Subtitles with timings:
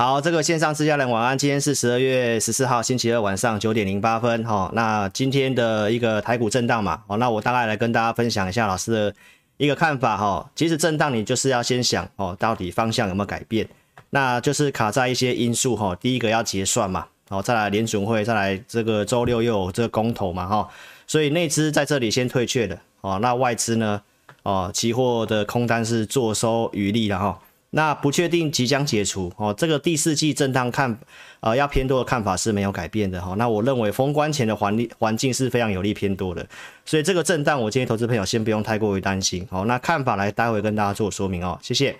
[0.00, 1.36] 好，这个线上自家人晚安。
[1.36, 4.70] 今天是十二月十四号星期二晚上九点零八分，哈。
[4.72, 9.14] 那今天的一个台股震荡嘛，哦，那我大概来跟大家分享一下老师的
[9.58, 10.50] 一个看法，哈。
[10.56, 13.68] 其实震荡你就是要先想，哦，到底方向有没有改变？
[14.08, 15.94] 那就是卡在一些因素，哈。
[15.96, 20.66] 第一个要结算嘛，哦，再来联准会，再来这个周六又有这个公投嘛，哈。
[21.06, 24.00] 所以内资在这里先退却了，哦，那外资呢，
[24.44, 27.38] 哦，期货的空单是坐收渔利了，哈。
[27.70, 30.98] 那不确定即将解除哦，这个第四季震荡看，
[31.38, 33.34] 呃，要偏多的看法是没有改变的哈。
[33.38, 36.44] 那我认为封关前的环环境是非常有利偏多的，
[36.84, 39.64] 所以这个震荡我建议投资朋友先不用太过于担心哦。
[39.66, 41.96] 那看法来待会跟大家做说明哦，谢谢。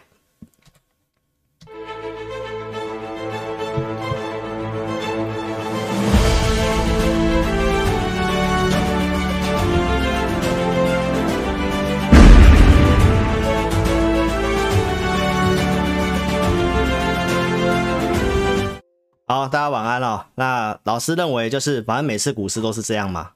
[19.30, 20.24] 好，大家晚安哦。
[20.34, 23.30] 那老师认为，就是反正每次股市都是这样嘛，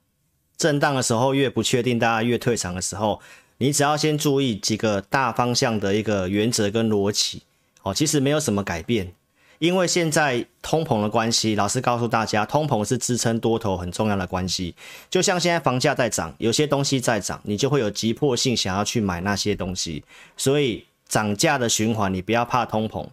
[0.57, 3.21] 震荡的时候越不确定，大家越退场的时候，
[3.59, 7.45] 你只要先注意几个大方向的一个原则跟逻辑
[7.85, 9.13] 哦，其实没有什么改变。
[9.61, 14.75] 因为现在通膨的关系，老师告诉大家，通膨是支撑多头很重要的关系。
[15.09, 20.03] 就像现在房价在涨，有些东西在涨，你就会有急迫性想要去买那些东西。
[20.37, 23.07] 所以涨价的循环，你不要怕通膨。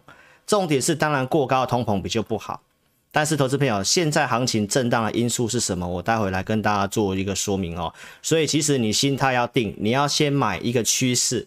[0.44, 2.60] 重点是，当然过高的通膨比较不好。
[3.14, 5.86] 但是，投资朋友，现在行情震荡的因素是什么？
[5.86, 7.92] 我待会来跟大家做一个说明哦。
[8.22, 11.46] 所以，其实你心态要定，你要先买一个趋势。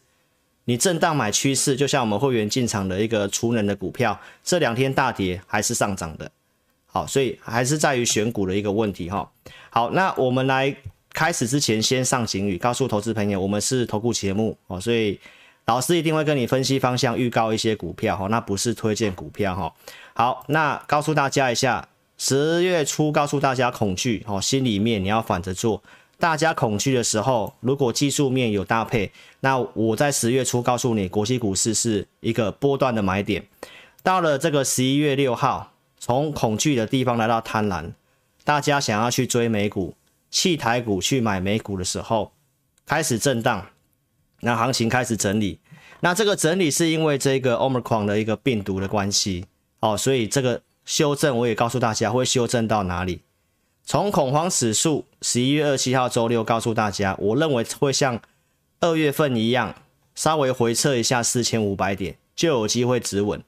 [0.65, 6.31] 你震荡买趋势，就像我们会员进场的一个储能的股票，这两天大跌还是上涨的。
[6.85, 9.29] 好，所以还是在于选股的一个问题哈。
[9.69, 10.75] 好，那我们来
[11.13, 15.19] 开始之前，先上警语，告诉投资朋友，我们是投顾节目哦，所以
[15.65, 19.73] 老师一定会跟你分析方向，预告一些股票哈，那不是推荐股票哈。
[20.13, 25.81] 好，那告诉大家一下，十月初告诉大家恐惧哦，心里面你要反着做。
[26.17, 33.45] 大家恐惧的时候，如果技术面有搭配，那我在十月初告诉你，国际股市是一个波段的买点。
[34.01, 37.91] 到了这个十一月六号，从恐惧的地方来到贪婪，
[38.43, 39.95] 大家想要去追美股、
[40.29, 42.31] 弃台股去买美股的时候，
[42.85, 43.67] 开始震荡，
[44.39, 45.59] 那行情开始整理。
[46.05, 49.45] 那这个整理是因为这个 Omicron 的一个病毒的关系。
[49.79, 53.21] 哦，所以这个修正我也告诉大家会修正到哪里。
[53.83, 58.21] 从恐慌指数十一月二七号周六告诉大家，我认为会像
[58.81, 59.73] 二月份一样，
[60.13, 63.43] 稍微回撤一下四千五百点，就有机会止稳。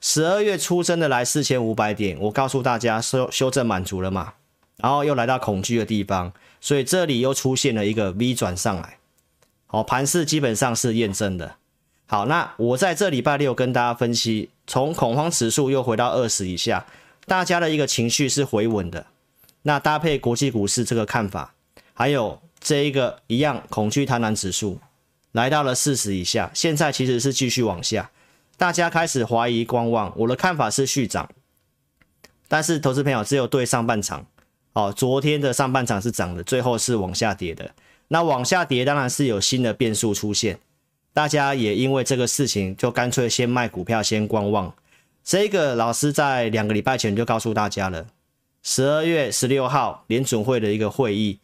[0.00, 4.32] 十二月初真的来四千五百点，我告诉大家修修正满足了嘛，
[4.78, 8.98] 然后又来到恐惧的地方，所以这里又出现了一个 V 转上来。
[9.68, 11.54] 好，盘势基本上是验证的。
[12.10, 16.84] 好，那我在这礼拜六跟大家分析，从恐慌指数又回到二十以下，
[17.24, 19.06] 大家的一个情绪是回稳的。
[19.62, 21.54] 那搭配国际股市这个看法，
[21.94, 24.80] 还有这一个一样恐惧贪婪指数
[25.30, 28.10] 来到了四十以下，现在其实是继续往下，
[28.56, 30.12] 大家开始怀疑观望。
[30.16, 31.30] 我的看法是续涨，
[32.48, 34.26] 但是投资朋友只有对上半场
[34.72, 37.70] 哦，昨天的上半场是涨的，最后是往下跌的。
[38.08, 40.58] 那往下跌当然是有新的变数出现。
[41.20, 44.72] 大家也因为这个事情，就干脆先卖股票，先观望。
[45.22, 48.06] 这个老师在两个礼拜前就告诉大家了，
[48.62, 51.38] 十二月十六号联准会的一个会议，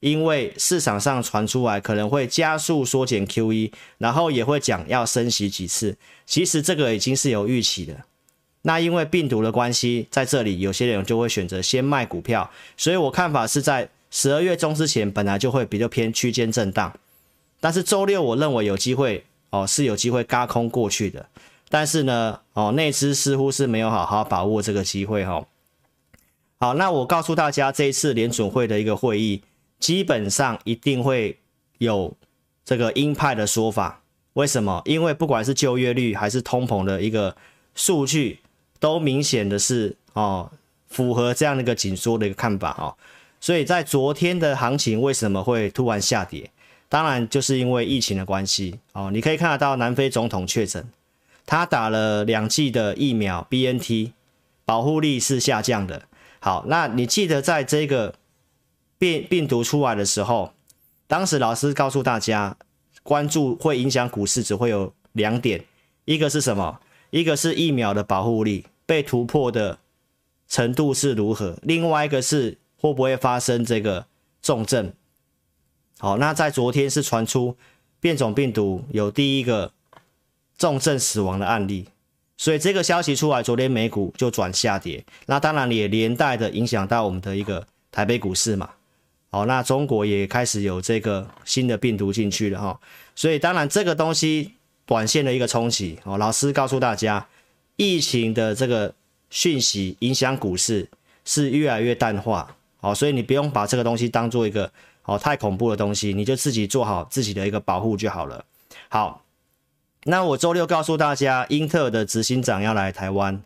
[0.00, 5.96] 因为市场上传出来可能会加速缩减 QE，然后也会讲要升息几次。
[6.26, 7.96] 其实这个已经是有预期的。
[8.60, 16.92] 那因为病毒的关系，在这里有些人就会选择先卖股票，所以我看法是在十二月中之前，本来就会比较偏区间震荡。
[17.62, 21.24] 但是周六我认为有机会哦，是有机会轧空过去的。
[21.68, 25.46] 但是呢，哦，内资似乎是没有好好把握这个机会哈、哦。
[26.58, 29.44] 好，那我告诉大家，这一次联准会的一个会议，
[29.78, 31.38] 基本上一定会
[31.78, 32.12] 有
[32.64, 34.02] 这个鹰派的说法。
[34.32, 34.82] 为什么？
[34.84, 37.36] 因为不管是就业率还是通膨的一个
[37.76, 38.40] 数据，
[38.80, 40.50] 都明显的是哦，
[40.88, 42.96] 符合这样的一个紧缩的一个看法哦。
[43.40, 46.50] 所以在昨天的行情为什么会突然下跌？
[46.92, 49.10] 当然，就是因为疫情的关系哦。
[49.10, 50.86] 你可以看得到，南非总统确诊，
[51.46, 54.12] 他打了两剂的疫苗，BNT，
[54.66, 56.02] 保护力是下降的。
[56.38, 58.16] 好，那你记得在这个
[58.98, 60.52] 病病毒出来的时候，
[61.06, 62.58] 当时老师告诉大家，
[63.02, 65.64] 关注会影响股市只会有两点，
[66.04, 66.78] 一个是什么？
[67.08, 69.78] 一个是疫苗的保护力被突破的
[70.46, 74.04] 程度是如何，另外一个是会不会发生这个
[74.42, 74.92] 重症。
[76.02, 77.56] 好，那在昨天是传出
[78.00, 79.70] 变种病毒有第一个
[80.58, 81.86] 重症死亡的案例，
[82.36, 88.70] 所以这个消息出来，昨天美股就转下跌，那当然也连带的影响到我们的一个台北股市嘛。
[89.30, 92.80] 好，那中国也开始有这个新的病毒进去了哈，
[93.14, 94.54] 所以当然这个东西
[94.84, 97.28] 短线的一个冲击哦，老师告诉大家，
[97.76, 98.92] 疫情的这个
[99.30, 100.88] 讯息影响股市
[101.24, 104.72] 是越来越淡化，好，所以你不用把这个东西当做一个
[105.04, 108.44] 哦太恐怖的东西，你就自己做好自己的一个保护就好了。
[108.88, 109.22] 好，
[110.04, 113.42] 那我周六告诉大家，英特尔的执行长要来台湾，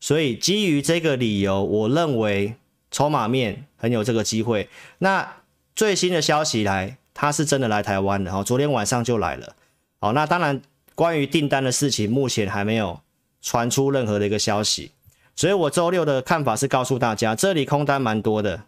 [0.00, 2.54] 所以基于这个理由，我认为。
[2.88, 4.70] 筹码面很有这个机会。
[4.98, 5.40] 那
[5.74, 9.54] 最新的消息来，他是真的来台湾的哦，昨天晚上就来了。
[9.98, 10.62] 好，那当然
[10.94, 13.00] 关于订单的事情，目前还没有
[13.42, 14.92] 传出任何的一个消息。
[15.34, 18.62] 所以我周六的看法是告诉大家，这里空单蛮多的，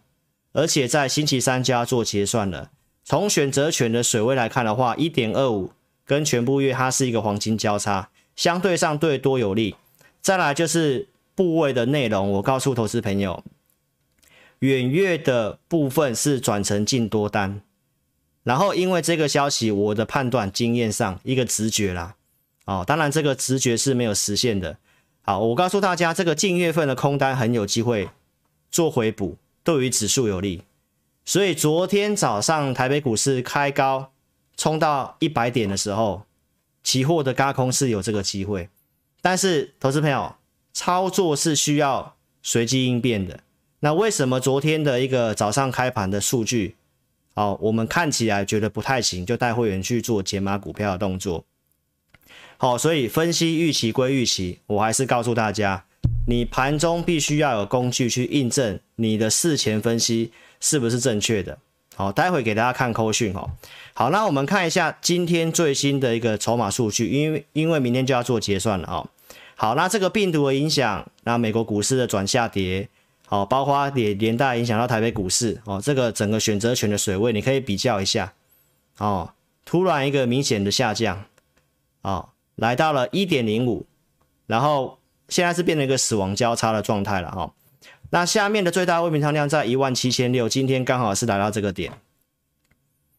[0.58, 2.72] 而且在星期三就要做结算了。
[3.04, 5.70] 从选择权的水位来看的话，一点二五
[6.04, 9.76] 跟全部月它是一个黄金交叉，相对上对多有利。
[10.20, 11.06] 再来就是
[11.36, 13.44] 部位的内容，我告诉投资朋友。
[14.58, 17.62] 远月的部分是转成净多单，
[18.42, 22.16] 然后因为这个消息，我的判断经验上一个直觉啦，
[22.64, 24.76] 哦，当然这个直觉是没有实现的。
[25.22, 28.10] 好，我告诉大家，这个近月份的空单很有机会
[28.72, 29.36] 做回补，
[29.68, 30.62] 对于指数有利。
[31.26, 34.12] 所以昨天早上台北股市开高
[34.56, 36.22] 冲到一百点的时候，
[36.82, 38.70] 期货的轧空是有这个机会，
[39.20, 40.36] 但是投资朋友
[40.72, 43.40] 操作是需要随机应变的。
[43.80, 46.76] 那为什么昨天的一个早上开盘的数据，
[47.34, 51.44] 好，我们看起来觉得不太行，就带会员去做解码股票的动作。
[52.56, 55.84] 好，所以分析预期归预期，我还是告诉大家，
[56.30, 60.30] 你盘中必须要有工具去印证你的事前分析
[60.60, 61.56] 是不是正确的。
[61.96, 63.48] 好，待会给大家看扣讯哦。
[63.94, 69.08] 好，那我们看一下今天最新的一个筹码数据，因为因为明天就要做结算了啊。
[69.56, 72.86] 好，那这个病毒的影响，那美国股市的转下跌。
[73.26, 78.34] 好，包括也连带影响到台北股市哦，这个整个选择权的水位，你可以比较一下
[78.98, 79.32] 哦。
[79.64, 81.24] 突然一个明显的下降，
[82.02, 83.86] 哦，来到了一点零五，
[84.46, 84.97] 然后
[85.28, 87.54] 现在是变成一个死亡交叉的状态了哈、
[88.10, 91.92] 那下面的最大未平仓量在一万七千六，今天刚好是来到这个点。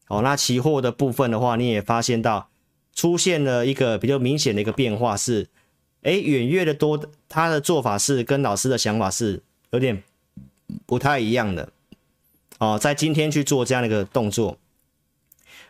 [0.07, 2.49] 哦，那期货的部分的话，你也发现到
[2.93, 5.47] 出现了一个比较明显的一个变化是，
[6.01, 9.43] 哎，远月的多，他的做法是跟老师的想法是。
[9.71, 10.01] 有点
[10.87, 11.69] 不太一样的
[12.57, 14.57] 哦，在今天去做这样的一个动作，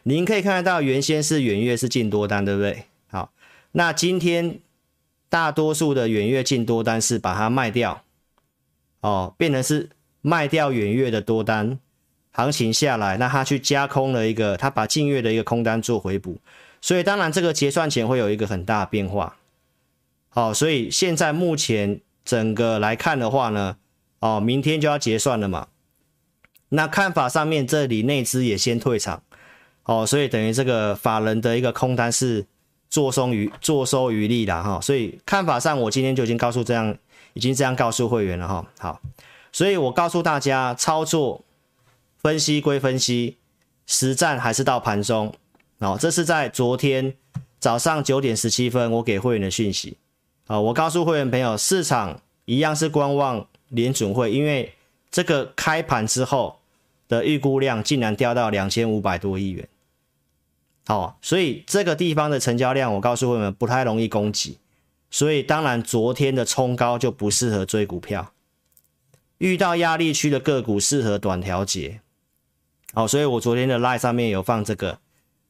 [0.04, 2.86] 您可以看得到，原先是远月是进多单，对不对？
[3.10, 3.34] 好，
[3.74, 4.62] 那今天
[5.30, 8.04] 大多数的远月净多单是把它卖掉，
[9.02, 9.90] 哦，变成是
[10.22, 11.80] 卖掉远月的多单，
[12.32, 16.40] 行情下来，那他去加空了一个，他把近月的一个空单做回补，
[16.82, 19.38] 所以当然这个结算前会有一个很大变化，
[20.30, 23.78] 好，所以现在目前整个来看的话呢。
[24.22, 25.70] 哦，明天就要结算了嘛，
[26.68, 29.24] 那看法上面这里内资也先退场，
[29.84, 32.46] 哦，所以等于这个法人的一个空单是
[32.90, 36.98] 坐收于坐收渔利了哈，所以看法上我今天就已经告诉这样，
[37.34, 39.02] 已经这样告诉会员了哈，好，
[39.52, 41.44] 所以我告诉大家，操作
[42.18, 43.38] 分析归分析，
[43.86, 45.34] 实战还是到盘中，
[45.80, 47.14] 哦，这是在昨天
[47.60, 49.98] 早上九点十七分我给会员的讯息，
[50.48, 53.46] 啊，我告诉会员朋友，市场一样是观望。
[53.70, 54.74] 联准会因为
[55.12, 56.58] 这个开盘之后
[57.08, 59.70] 的预估量竟然掉到两千五百多亿元，
[60.90, 64.58] 好，所以这个地方的成交量，我告诉会们不太容易攻击，
[65.12, 68.34] 所以当然昨天的冲高就不适合追股票，
[69.38, 72.02] 遇到压力区的个股适合短调节，
[72.96, 74.98] 好，所以我昨天的 LINE 上面有放这个，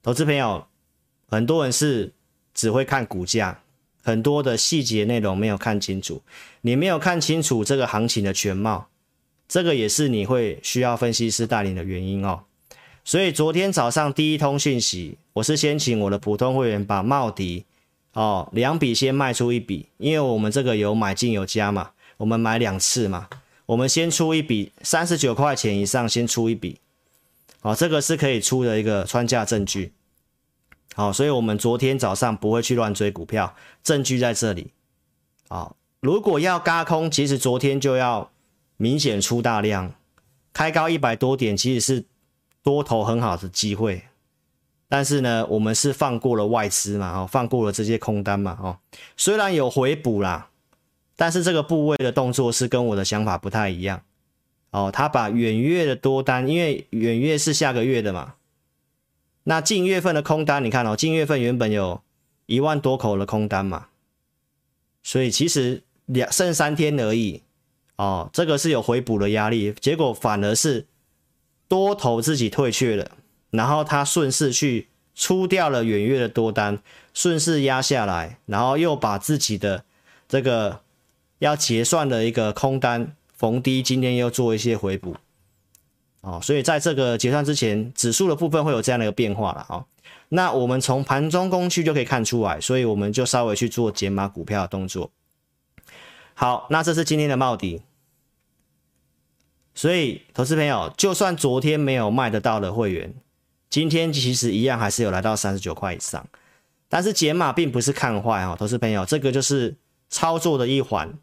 [0.03, 0.67] 投资朋友，
[1.29, 2.11] 很多人是
[2.53, 3.61] 只会看股价。
[4.01, 6.21] 很多的细节内容没有看清楚，
[6.61, 8.87] 你没有看清楚这个行情的全貌，
[9.47, 12.45] 这个也是你会需要分析师带领的原因哦。
[13.03, 17.65] 所以昨天早上第一通讯息，我是先请我的普通会员把茂迪
[18.13, 23.29] 哦两笔先卖出一笔，因为我们这个有买进有加嘛，我们买两次嘛，
[23.65, 26.79] 我们先出一笔三十九块钱以上先出一笔，
[27.61, 29.93] 哦，这个是可以出的一个穿价证据。
[30.95, 34.71] 好，所以我们昨天早上不会去乱追股票，证据在这里。
[35.47, 38.29] 好，如果要轧空，其实昨天就要
[38.75, 39.93] 明显出大量，
[40.51, 42.05] 开高一百多点，其实是
[42.61, 44.03] 多头很好的机会。
[44.89, 48.77] 但是呢，我们是放过了外资嘛，哦，放过了这些空单嘛，哦，
[49.15, 50.49] 虽然有回补啦，
[51.15, 54.01] 但是这个部位的动作是跟我的想法不太一样。
[54.71, 58.33] 哦，他把远月的多单，因为远月是下个月的嘛。
[59.43, 62.01] 那近月份的空单，你看哦，近月份原本有
[62.45, 63.87] 一万多口的空单嘛，
[65.01, 67.41] 所以其实两剩三天而已
[67.95, 70.85] 哦，这个是有回补的压力，结果反而是
[71.67, 73.11] 多头自己退却了，
[73.51, 76.79] 然后他顺势去出掉了远月的多单，
[77.13, 79.83] 顺势压下来，然后又把自己的
[80.27, 80.81] 这个
[81.39, 85.15] 要结算的一个空单逢低，今天又做一些回补。
[86.21, 89.65] 哦，所以在这个结算之前，指数的部分会有这样的一个变化了。
[89.69, 89.85] 哦，
[90.27, 95.11] 那我们从盘中工具就可以看出来，所以我们就稍微去做减码股票的动作。
[96.33, 97.81] 好，那这是今天的帽底。
[99.73, 103.13] 所以，投资朋友，就算昨天没有卖得到的会员，
[103.69, 106.27] 今天其实一样还是有来到三十九块以上。
[106.87, 109.75] 但是解码并不是看坏哦，投资朋友，这个就是
[110.09, 111.13] 操作的一环。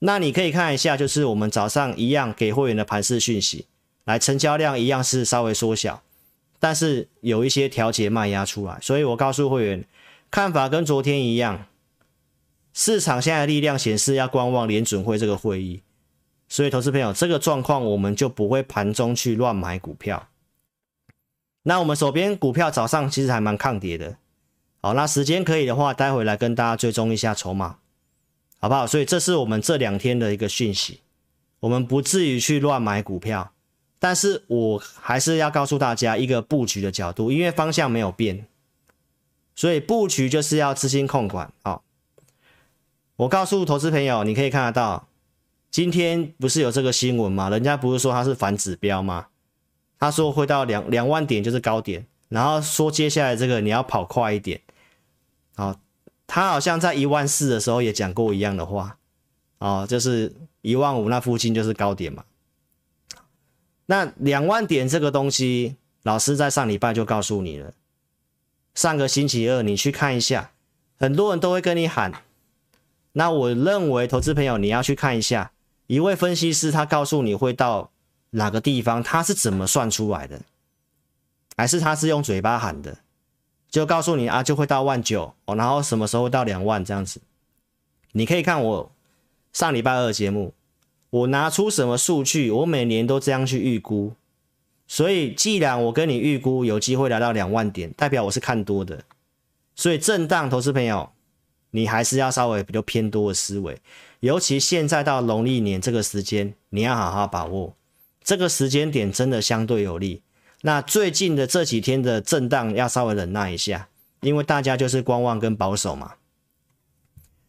[0.00, 3.66] 那你可以看一下，就是我们早上一样给会员的盘势讯息。
[4.04, 6.02] 来，成交量一样是稍微缩小，
[6.60, 9.84] 但是有一些调节卖压出来，所以我告诉会员，
[10.30, 11.66] 看法跟昨天一样，
[12.72, 15.82] 市场现在的力量显示要观望联准会这个会议，
[16.48, 20.27] 所以投资朋友这个状况我们就不会盘中去乱买股票。
[21.68, 24.16] 那我们手边股票早上其实还蛮抗跌的，
[24.80, 27.76] 好，那时间可以的话，待会来跟大家追踪一下筹码，
[28.58, 28.86] 好不好？
[28.86, 31.02] 所以这是我们这两天的一个讯息，
[31.60, 33.52] 我们不至于去乱买股票。
[33.98, 38.46] 但是我还是要告诉大家一个布局的角度，因为方向没有变，
[39.54, 41.82] 所以布局就是要资金控管啊、
[43.16, 45.06] 我告诉投资朋友，你可以看得到，
[45.70, 47.50] 今天不是有这个新闻吗？
[47.50, 49.26] 人家不是说它是反指标吗？
[49.98, 54.60] 他说会到两两万点就是高点，然后说接下来这个你要跑快一点。
[55.56, 55.76] 好、哦，
[56.26, 58.98] 他好像在一万四的时候也讲过一样的话，
[59.58, 62.24] 哦，就是一万五那附近就是高点嘛。
[63.86, 67.72] 那两万点这个东西，老师在上礼拜就告诉你了。
[68.74, 70.52] 上个星期二你去看一下，
[70.98, 72.12] 很多人都会跟你喊。
[73.12, 75.50] 那我认为，投资朋友你要去看一下，
[75.88, 77.90] 一位分析师他告诉你会到
[78.30, 80.40] 哪个地方，他是怎么算出来的？
[81.56, 82.98] 还是他是用嘴巴喊的？
[83.68, 87.20] 就告诉你啊，就会到万九哦，然后什么时候到两万这样子？
[88.12, 88.92] 你可以看我
[89.52, 90.54] 上礼拜二的节目。
[91.10, 92.50] 我拿出什么数据？
[92.50, 94.12] 我每年都这样去预估，
[94.86, 99.02] 所以既然我跟你预估有机会来到两万点，代表我是看多的。
[99.74, 101.10] 所以震荡，投资朋友，
[101.70, 103.80] 你还是要稍微比较偏多的思维，
[104.20, 107.74] 尤其现在到农历年这个时间，你要好好把握
[108.28, 110.20] 这个时间点，真的相对有利。
[110.60, 113.88] 那最近的这几天的震荡要稍微忍耐一下，
[114.20, 116.16] 因为大家就是观望跟保守嘛。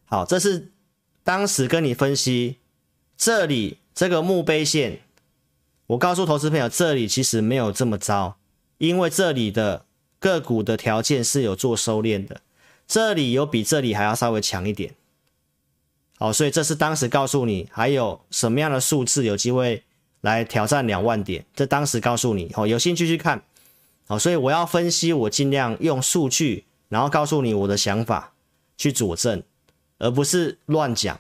[0.06, 0.72] 好，这是
[1.22, 2.60] 当时跟你分析。
[3.18, 5.02] 这里这个墓碑线，
[5.88, 8.38] 我告诉投资朋友，这里其实没有这么糟，
[8.78, 9.86] 因为这里的
[10.18, 12.40] 个股的条件是有做收敛的，
[12.88, 14.96] 这里有比这里还要稍微强一点。
[16.18, 19.84] 好，所以这是当时告诉你，还有什么样的数字有机会
[20.22, 23.44] 来挑战两万点，这当时告诉你，好，有兴趣去看。
[24.08, 28.34] 好，所以我要分析，我尽量用数据，然后告诉你我的想法
[28.78, 29.44] 去佐证，
[30.00, 31.20] 而不是乱讲。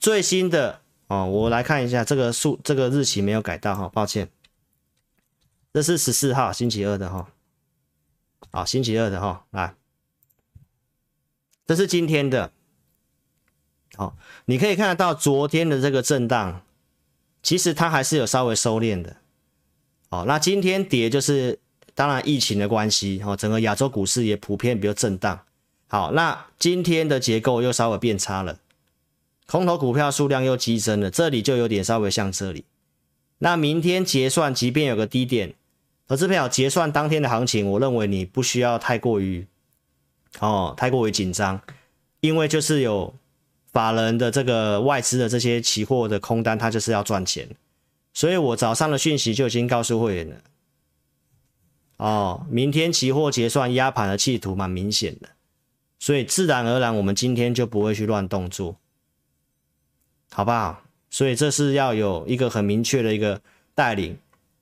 [0.00, 4.30] 最新的哦，我来看一下这个数，这个日期没有改到哈，抱歉。
[5.74, 7.28] 这是十四号星期二的哈，
[8.50, 9.74] 好，星期二的哈，来，
[11.66, 12.50] 这是今天的，
[13.94, 16.62] 好，你可以看得到昨天的这个震荡，
[17.42, 19.16] 其实它还是有稍微收敛的，
[20.10, 21.58] 好，那今天跌就是
[21.94, 25.40] 当然疫情的关系，哦，整个亚洲股市也普遍比较震荡，
[25.86, 28.58] 好，那今天的结构又稍微变差了。
[29.46, 32.64] 空头股票数量又激增了，这里就有点稍微像这里。
[33.38, 35.54] 那明天结算，即便有个低点，
[36.06, 39.46] 投资票结算当天的行情，我认为你不需要太过于
[40.40, 41.62] 哦，太过于紧张，
[42.20, 43.14] 因为就是有
[43.72, 47.48] 法人的这个外资的这些期货的空单，它就是要赚钱，
[48.12, 50.36] 所以我早上的讯息就已经告诉会员了。
[51.98, 55.28] 哦，明天期货结算压盘的企图蛮明显的，
[55.98, 58.76] 所以自然而然我们今天就不会去乱动作。
[60.30, 60.82] 好不好？
[61.10, 63.40] 所以这是要有一个很明确的一个
[63.74, 64.18] 带领。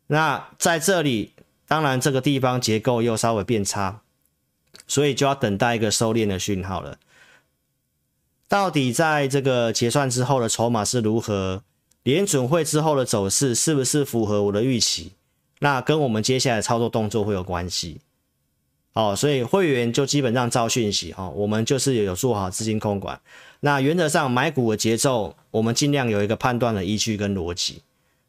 [0.07, 1.33] 那在这里，
[1.67, 4.01] 当然这个地方结构又稍微变差，
[4.87, 6.99] 所以就要等待一个收敛的讯号了。
[8.49, 11.63] 到底在这个结算之后的筹码是如何？
[12.03, 15.13] 联准会之后的走势是不是符合我的预期？
[15.59, 18.01] 那跟我们接下来操作动作会有关系。
[18.93, 23.21] 哦，所以会员就基本上照讯息哦，我们就是有做好资金控管。
[23.61, 27.83] 那原则上买股的节奏，我们尽量有一个判断的依据跟逻辑。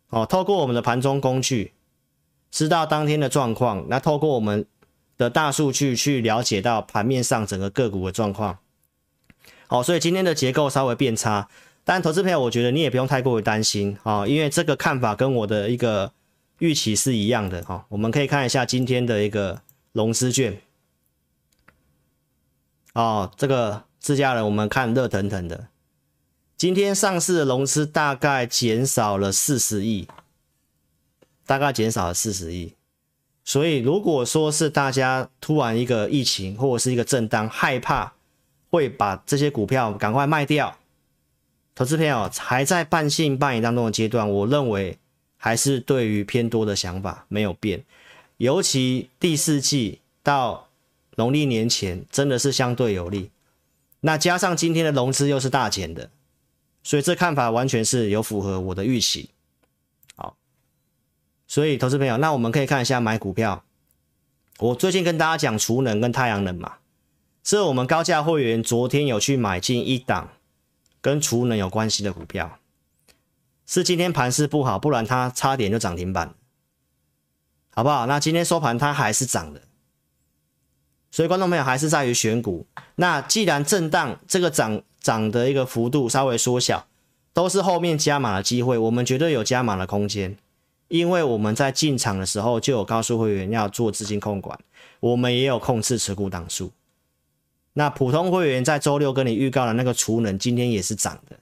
[0.10, 1.74] 哦，透过我们的盘中工具，
[2.50, 3.86] 知道当天的状况。
[3.88, 4.66] 那透过我们
[5.18, 8.58] 的大数据去了解到盘面上整个个股的状况。
[9.70, 11.48] 哦，所以今天的结构稍微变差。
[11.84, 16.12] 但投资朋友，我觉得你也不用太过于担心啊、哦，因为这个看法跟我的一个
[16.60, 17.86] 预期是一样的哈、哦。
[17.88, 19.62] 我们可以看一下今天的一个
[19.94, 20.62] 融资券，
[22.94, 25.68] 哦，这个自家人我们看热腾腾的，
[26.58, 30.10] 今天上市的融资大概减少了四十亿，
[31.46, 32.74] 大概减少了四十亿。
[33.46, 38.12] 所以如果说是大家突然一个疫情或者是一个震荡，害怕
[38.70, 40.78] 会把这些股票赶快卖掉。
[41.76, 44.98] 投资朋友还在半信半疑当中的阶段，我认为
[45.38, 47.84] 还是对于偏多的想法没有变，
[48.38, 50.68] 尤其第四季到
[51.16, 53.30] 农历年前真的是相对有利，
[54.00, 56.10] 那加上今天的融资又是大减的，
[56.82, 59.30] 所以这看法完全是有符合我的预期。
[60.16, 60.36] 好，
[61.48, 63.64] 所以投资朋友，那我们可以看一下买股票，
[64.58, 66.78] 我最近跟大家讲储能跟太阳能嘛，
[67.48, 70.32] 这我们高价会员昨天有去买进一档。
[71.00, 72.60] 跟储能有关系的股票，
[73.66, 76.36] 是今天盘势不好，不然它差点就涨停板，
[77.74, 78.06] 好不好？
[78.06, 79.62] 那今天收盘它还是涨的，
[81.10, 82.68] 所以观众朋友还是在于选股。
[82.96, 86.86] 那既然震荡这个涨涨的一个幅度稍微缩小，
[87.32, 90.36] 都是后面加码的机会，我们绝对有加码的空间，
[90.90, 94.60] 因为我们在进场的时候就有告诉会员要做资金控管，
[95.00, 96.74] 我们也有控制持股档数。
[97.78, 101.38] 那普通会员在周六跟你预告的那个储能，今天也是涨的。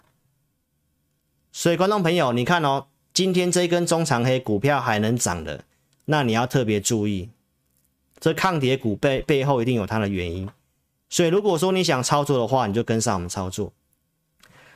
[1.54, 5.64] 所以观众朋友，你看哦，今天这一根中长黑股票还能涨的，
[6.04, 7.30] 那你要特别注意，
[8.20, 10.50] 这抗跌股背背后一定有它的原因。
[11.08, 13.72] 所以如果说你想操作的话，你就跟上我们操作。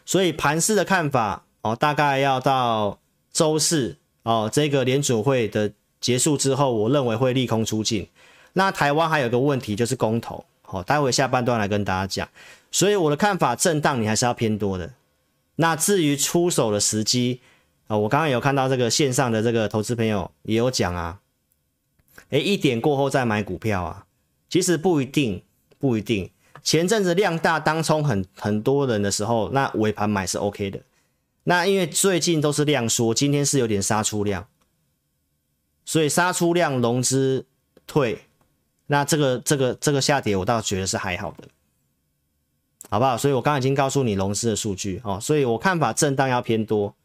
[0.06, 2.98] 所以盘市的看法哦，大概要到
[3.34, 8.08] 周四哦，这个联准会的结束之后，我认为会利空出尽。
[8.54, 10.46] 那台湾还有个问题就是公投。
[10.70, 12.30] 好，待会下半段来跟大家讲。
[12.70, 14.94] 所以我的看法，震荡你还是要偏多的。
[15.56, 17.42] 那至于出手的时机
[17.88, 21.20] 啊，我刚刚有看到这个线上的这个投资朋友也有讲啊，
[22.30, 24.06] 诶，一点过后再买股票啊，
[24.48, 25.44] 其实不一定，
[25.80, 26.30] 不一定。
[26.62, 30.80] 前阵子量大当冲很很多人的时候，那尾盘买是 OK 的。
[31.46, 34.46] 那因为最近都是量缩，今天是有点杀出量，
[35.84, 37.48] 所以杀出量融资
[37.88, 38.26] 退。
[38.92, 41.48] 那这个这个这个下跌，我倒觉得是还好的，
[42.90, 43.16] 好不好？
[43.16, 46.96] 所以我刚刚已经告诉你融资的数据哦，所以我看法震荡要偏多。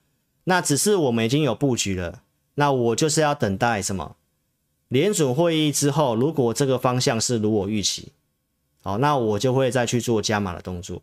[0.44, 2.22] 那只是我们已经有布局了，
[2.54, 4.16] 那我就是要等待什么？
[4.88, 8.12] 联准会议之后，如果这个方向是如我预期，
[8.82, 11.02] 好，那我就会再去做加码的动作。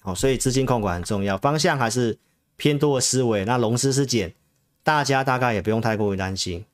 [0.00, 2.18] 好，所以资金控管很重要，方向还是
[2.56, 3.44] 偏多的思维。
[3.44, 4.34] 那融资是减，
[4.82, 6.64] 大家大概也不用太过于担心。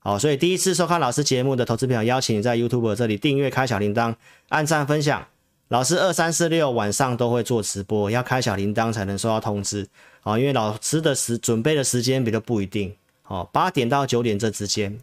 [0.00, 4.14] 好，所以第一次收看老师节目的投资朋友，邀请你在 YouTube 这里订阅、开小铃铛、
[4.48, 5.26] 按赞、分享。
[5.68, 9.86] 老师二三四六晚上都会做直播，要开小铃铛才能收到通知。
[10.22, 12.94] 好，因为老师的时准备的时间比较不一定。
[13.22, 14.98] 好，八点到九点这之间。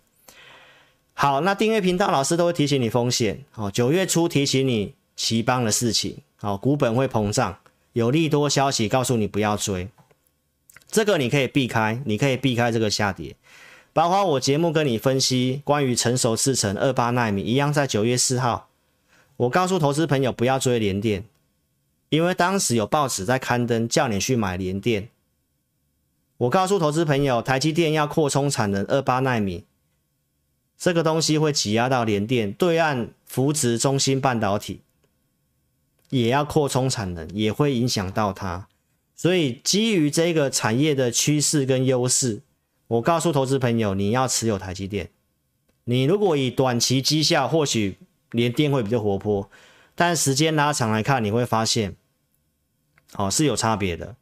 [1.13, 3.43] 好，那订阅频道，老师都会提醒你风险。
[3.51, 6.17] 好，九月初提醒你奇邦的事情。
[6.37, 7.55] 好，股本会膨胀，
[7.93, 9.87] 有利多消息告诉你不要追，
[10.89, 13.35] 这个你可以避开，你可以避开这个下跌。
[13.95, 18.67] 包括我节目跟你分析关于成熟制程二八奈米一样，在九月四号，
[19.37, 21.23] 我告诉投资朋友不要追联电，
[22.09, 25.07] 因为当时有报纸在刊登叫你去买联电。
[26.35, 29.63] 我告诉投资朋友，台积电要扩充产能二八奈米，
[30.77, 34.81] 这个东西会挤压到联电，对岸扶植中芯半导体
[36.09, 38.67] 也要扩充产能，也会影响到它。
[39.15, 42.41] 所以基于这个产业的趋势跟优势。
[42.87, 45.09] 我告诉投资朋友，你要持有台积电。
[45.85, 47.97] 你如果以短期绩效，或许
[48.31, 49.49] 联电会比较活泼，
[49.95, 51.95] 但时间拉长来看，你会发现，
[53.13, 54.15] 哦，是有差别的。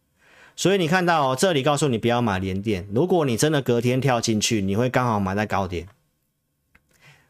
[0.56, 2.88] 所以你看到哦，这里告诉你不要买联电。
[2.94, 5.88] 如果你真的隔天跳进去，你会刚好买在高点。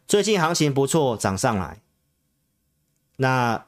[0.08, 1.80] 最近行情不错，涨上来。
[3.17, 3.65] 那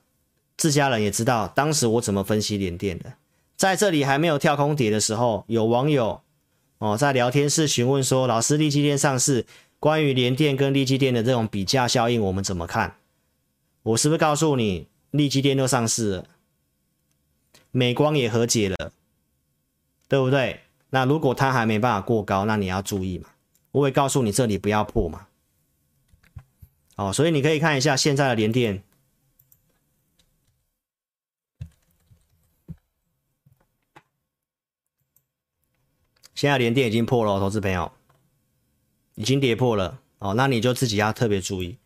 [0.57, 3.13] 自家人也知道，当时我怎么分析联电的。
[3.55, 6.21] 在这里还没有跳空跌的时候，有网友。
[6.77, 9.45] 哦，在聊天室询问说：“老师，力积电上市，
[9.79, 12.97] 关于联电跟力积电的这种比价效应，我们怎么看？”
[13.83, 16.25] 我是不是告诉你，力积电都上市了，
[17.71, 18.91] 美光也和解了，
[20.07, 20.61] 对不对？
[20.89, 23.29] 那如果它还没办法过高，那你要注意嘛。
[23.71, 25.27] 我会告诉你，这里不要破嘛。
[26.95, 28.83] 哦，所以你可以看一下现在的联电。
[36.45, 37.91] 现在连电已经破了，投资朋友
[39.15, 41.79] 已经跌破了哦，那你就自己要特别注意。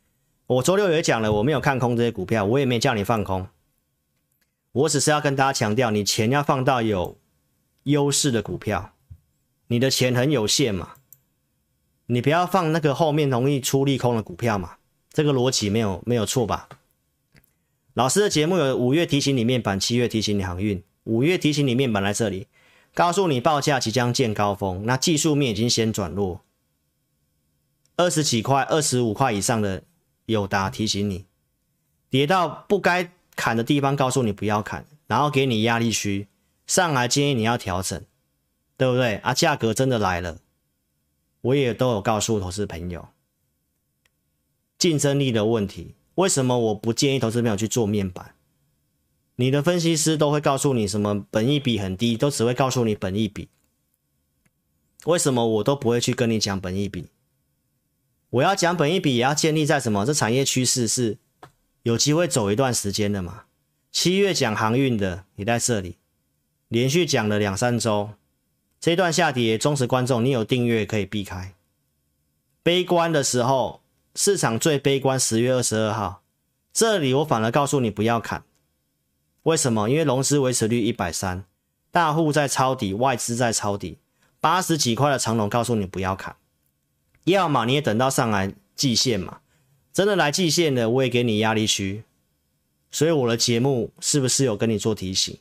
[0.48, 3.48] 我周六也讲了，我没有看空这些股票，我也没叫你放空。
[4.74, 7.18] 我只是要跟大家强调，你钱要放到有
[7.84, 8.92] 优势的股票，
[9.68, 10.96] 你的钱很有限嘛，
[12.08, 14.76] 你不要放那个后面容易出利空的股票嘛，
[15.14, 16.68] 这个逻辑没有没有错吧？
[17.94, 22.48] 老师的节目有五月提醒你面板，七月提醒你航运，五月提醒你面板来这里，
[23.00, 26.42] 告诉你报价即将见高峰，那技术面已经先转弱，
[27.96, 29.84] 二十几块、二十五块以上的
[30.26, 31.26] 友达提醒你，
[32.10, 36.28] 跌到不该砍的地方，告诉你不要砍，然后给你压力区，
[36.68, 38.04] 上来建议你要调整，
[38.76, 39.34] 对不对啊？
[39.34, 40.40] 价格真的来了，
[41.40, 43.08] 我也都有告诉投资朋友，
[44.78, 45.96] 竞争力的问题。
[46.16, 48.36] 为什么我不建议投资朋友去做面板？
[49.40, 53.48] 你的分析师都会告诉你什么本益比很低，都只会告诉你本益比。
[55.06, 57.08] 为什么我都不会去跟你讲本益比？
[58.32, 60.06] 我要讲本益比，也要建立在什么？
[60.06, 61.18] 这产业趋势是
[61.84, 63.46] 有机会走一段时间的嘛？
[63.94, 65.96] 七月讲航运的，你在这里
[66.68, 68.10] 连续讲了两三周，
[68.82, 71.56] 这段下跌，忠实观众，你有订阅可以避开。
[72.62, 73.82] 悲观的时候。
[74.16, 76.24] 市场最悲观，十月二十二号，
[76.74, 78.44] 这里我反而告诉你不要砍，
[79.44, 79.90] 为什么？
[79.90, 81.46] 因为融资维持率一百三，
[81.92, 84.00] 大户在抄底，外资在抄底，
[84.40, 86.36] 八十几块的长龙告诉你不要砍，
[87.24, 89.40] 要么你也等到上来季线嘛，
[89.92, 92.04] 真的来季线的，我也给你压力区，
[92.92, 95.38] 所以我的节目是不是有跟你做提醒？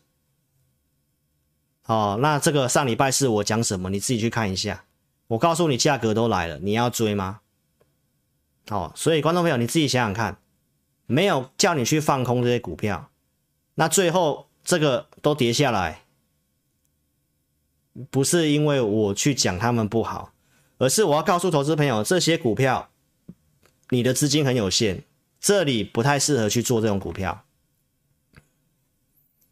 [1.87, 3.91] 哦，那这个上礼拜四我讲什么？
[3.91, 4.85] 你自己去看一下，
[5.27, 7.41] 我告诉你价格都来了，你要追吗？
[8.69, 10.39] 哦，所以观众朋友，你自己想想看，
[11.07, 13.11] 没有叫你去放空这些股票，
[13.79, 16.03] 那最后这个都跌下来，
[18.11, 20.33] 不是因为我去讲他们不好，
[20.79, 22.91] 而是我要告诉投资朋友，这些股票
[23.91, 25.03] 你的资金很有限，
[25.39, 27.45] 这里不太适合去做这种股票。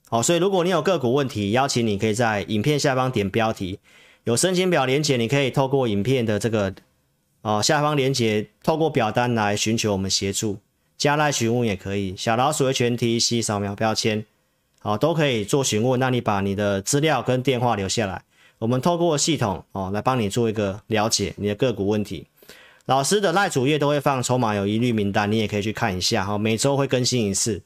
[0.08, 3.78] 好，所以如果你有个股问题，邀请你可以在影片下方点标题，
[4.24, 6.74] 有申请表连接，你可以透过影片的这个。
[7.42, 10.58] 哦，下方连接，透过表单来寻求我们协助，
[10.98, 14.24] 加赖询问也可以，小老鼠的全 T C 扫描标签，
[14.80, 16.00] 好，都可以做询问。
[16.00, 18.22] 那你把你的资料跟电话留下来，
[18.59, 22.26] 我们透过系统哦来帮你做一个了解你的个股问题。
[22.87, 27.62] 老师的赖主页都会放筹码有疑虑名单，你也可以去看一下哈，每周会更新一次。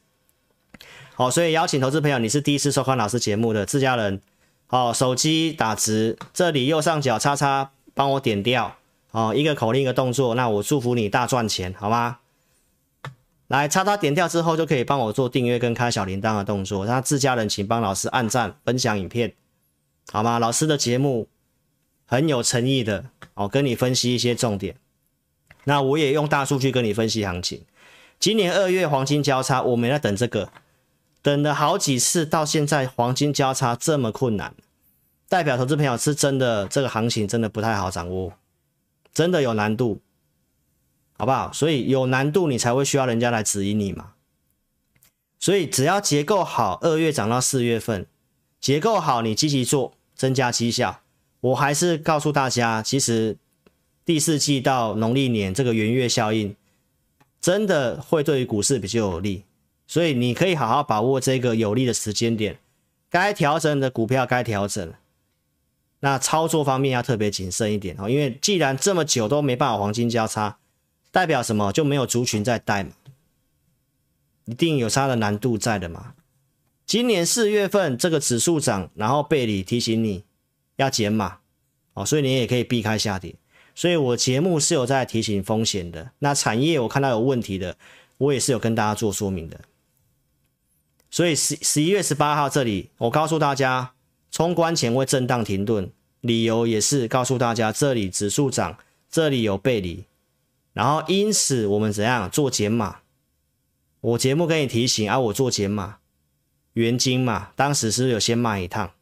[1.14, 4.21] 好，所以邀请投资朋友，你是第一次收看老师节目的自家人，
[4.66, 8.75] 好，手机打直，这里右上角叉叉，帮我点掉。
[9.11, 12.19] 哦，一个口令一个动作，那我祝福你大赚钱，好吗？
[13.51, 16.87] 来，叉叉点掉之后就可以帮我做订阅跟开小铃铛的动作。
[16.87, 19.35] 那自家人请帮老师按赞、分享影片，
[20.13, 20.39] 好吗？
[20.39, 21.27] 老师的节目
[22.07, 24.77] 很有诚意的，哦，跟你分析一些重点。
[25.65, 27.65] 那我也用大数据跟你分析行情。
[28.21, 30.53] 今年二月黄金交叉，我们在等这个，
[31.21, 34.55] 等了好几次，到现在黄金交叉这么困难，
[35.29, 38.33] 代表投资朋友是真的这个行情真的不太好掌握。
[39.13, 40.01] 真的有难度，
[41.21, 41.53] 好不好？
[41.53, 44.13] 所以有难度，你才会需要人家来指引你嘛。
[45.39, 48.07] 所以只要结构好，二月涨到四月份，
[48.59, 51.03] 结构好，你积极做，增加绩效。
[51.43, 53.37] 我还是告诉大家，其实
[54.03, 56.57] 第四季到农历年这个元月效应，
[57.39, 59.45] 真的会对于股市比较有利。
[59.87, 62.59] 所以你可以好好把握这个有利的时间点，
[63.11, 64.91] 该调整的股票该调整。
[66.01, 70.57] 那操作方面要特别谨慎一点哦，因为既然这么久都没办法黄金交叉，
[71.11, 71.73] 代表什么？
[71.73, 72.92] 就没有族群在带嘛，
[74.44, 76.14] 一定有它的难度在的嘛。
[76.87, 80.25] 今年四月份这个指数涨，然后背离提醒你
[80.77, 81.38] 要减码
[81.94, 83.35] 哦，所以你也可以避开下跌。
[83.75, 86.11] 所以我节目是有在提醒风险的。
[86.18, 87.77] 那产业我看到有问题的，
[88.18, 89.61] 我也是有跟大家做说明的。
[91.11, 93.92] 所以十十一月十八号这里，我告诉大家。
[94.33, 98.79] 冲关前会震荡停顿，理由也是告诉大家，这里指数涨，
[99.11, 100.05] 这里有背离，
[100.73, 102.99] 然后因此我们怎样做减码？
[104.01, 105.99] 我节目跟你提醒啊，我做减码，
[106.73, 108.93] 元金嘛，当时是不是有先卖一趟？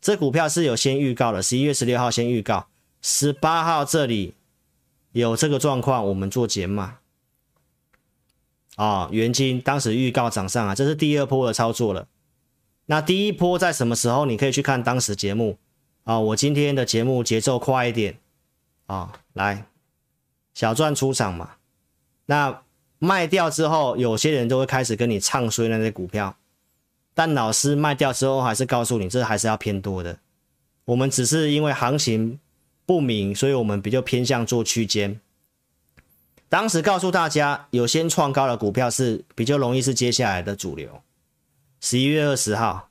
[0.00, 2.68] 这股票是有先预告的，十一月十六号先预告，
[3.00, 4.34] 十八号这里
[5.12, 6.98] 有这个状况，我们做减码。
[8.76, 12.06] 啊、哦，元金当时预告涨上啊，这是第二波的操作了。
[12.86, 14.24] 那第一波在什么时候？
[14.24, 15.58] 你可以去看当时节目
[16.04, 16.20] 啊。
[16.20, 18.18] 我今天的节目节奏快一点
[18.86, 19.66] 啊，来
[20.58, 21.50] 小赚出场嘛。
[22.26, 22.62] 那
[22.98, 26.36] 卖掉之后，有些人都会开始跟你唱衰那些股票，
[27.14, 30.18] 但老师卖掉之后还是告诉你，这还是要偏多的。
[30.86, 32.40] 我们只是因为行情
[32.84, 35.20] 不明，所以我们比较偏向做区间。
[36.48, 41.00] 当时告诉大家，有先创高的股票是比较容易是接下来的主流。
[41.80, 42.88] 十一月二十号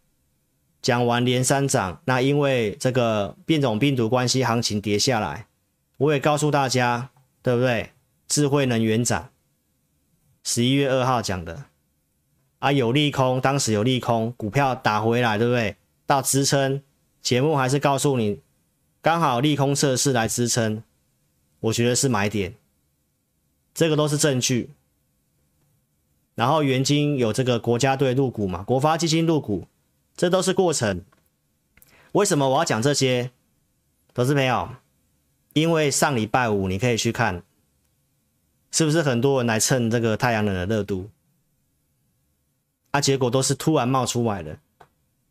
[0.81, 5.47] 讲完连三涨，那因为这个变种病毒关系，行情跌下来，
[5.97, 7.09] 我也告诉大家，
[7.47, 7.91] 对不对？
[8.27, 9.29] 智慧能源涨，
[10.43, 11.63] 十一月二号讲的
[12.59, 15.77] 啊，有利空，当时有利空，股票打回来，对不对？
[16.05, 16.83] 到支撑，
[17.21, 18.41] 节目还是告诉你，
[19.01, 20.83] 刚好利空测试来支撑，
[21.61, 22.53] 我觉得是买点，
[23.73, 24.71] 这个都是证据。
[26.35, 29.65] 然后元金有这个国家队入股嘛，国发基金入股，
[30.17, 31.05] 这都是过程。
[32.11, 33.31] 为什么我要讲这些？
[34.13, 34.67] 投资朋友，
[35.59, 37.41] 因为上礼拜五你可以去看，
[38.71, 41.09] 是不是很多人来蹭这个太阳能的热度？
[42.91, 44.59] 啊，结果都是突然冒出来的。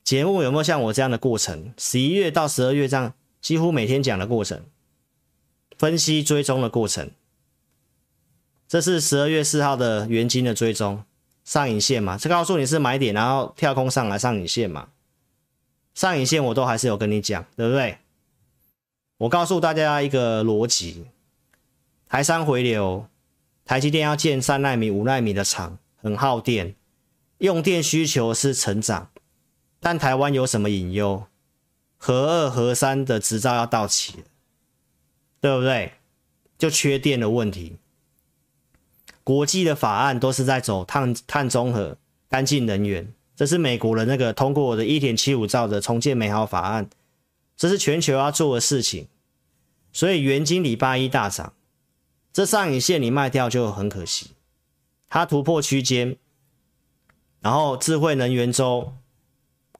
[0.03, 1.73] 节目有没有像我这样的过程？
[1.79, 4.65] 十一月到十二月这样，几乎每天讲的过程，
[5.79, 7.11] 分析追踪的过程。
[8.67, 11.05] 这是十二月四号的元金的追踪
[11.45, 12.19] 上影线嘛？
[12.19, 14.89] 这告诉你是买点，然后跳空上来上影线嘛？
[15.95, 17.99] 上影线我都还是有跟你讲，对不对？
[19.19, 21.07] 我告诉大家一个逻辑：
[22.07, 23.09] 台商回流，
[23.65, 26.75] 台积电要建三奈米、五奈米的厂，很耗电，
[27.39, 29.09] 用电需求是成长，
[29.81, 31.25] 但台湾有什么隐忧？
[31.97, 34.25] 核二、核三的执照要到期了，
[35.41, 35.93] 对不对？
[36.59, 37.79] 就缺电的问题。
[39.25, 41.97] 国际的法案都是在走碳碳中和、
[42.29, 46.89] 干净能源，这是美国的那个通过我的一点七五兆的重建美好法案，
[47.57, 49.09] 这是全球要做的事情。
[49.93, 51.55] 所以元晶礼拜一大涨，
[52.33, 54.33] 这上影线你卖掉就很可惜。
[55.09, 56.17] 它突破区间，
[57.41, 58.93] 然后智慧能源周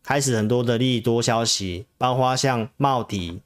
[0.03, 3.43] 开始很多的利多消息，包括像茂迪，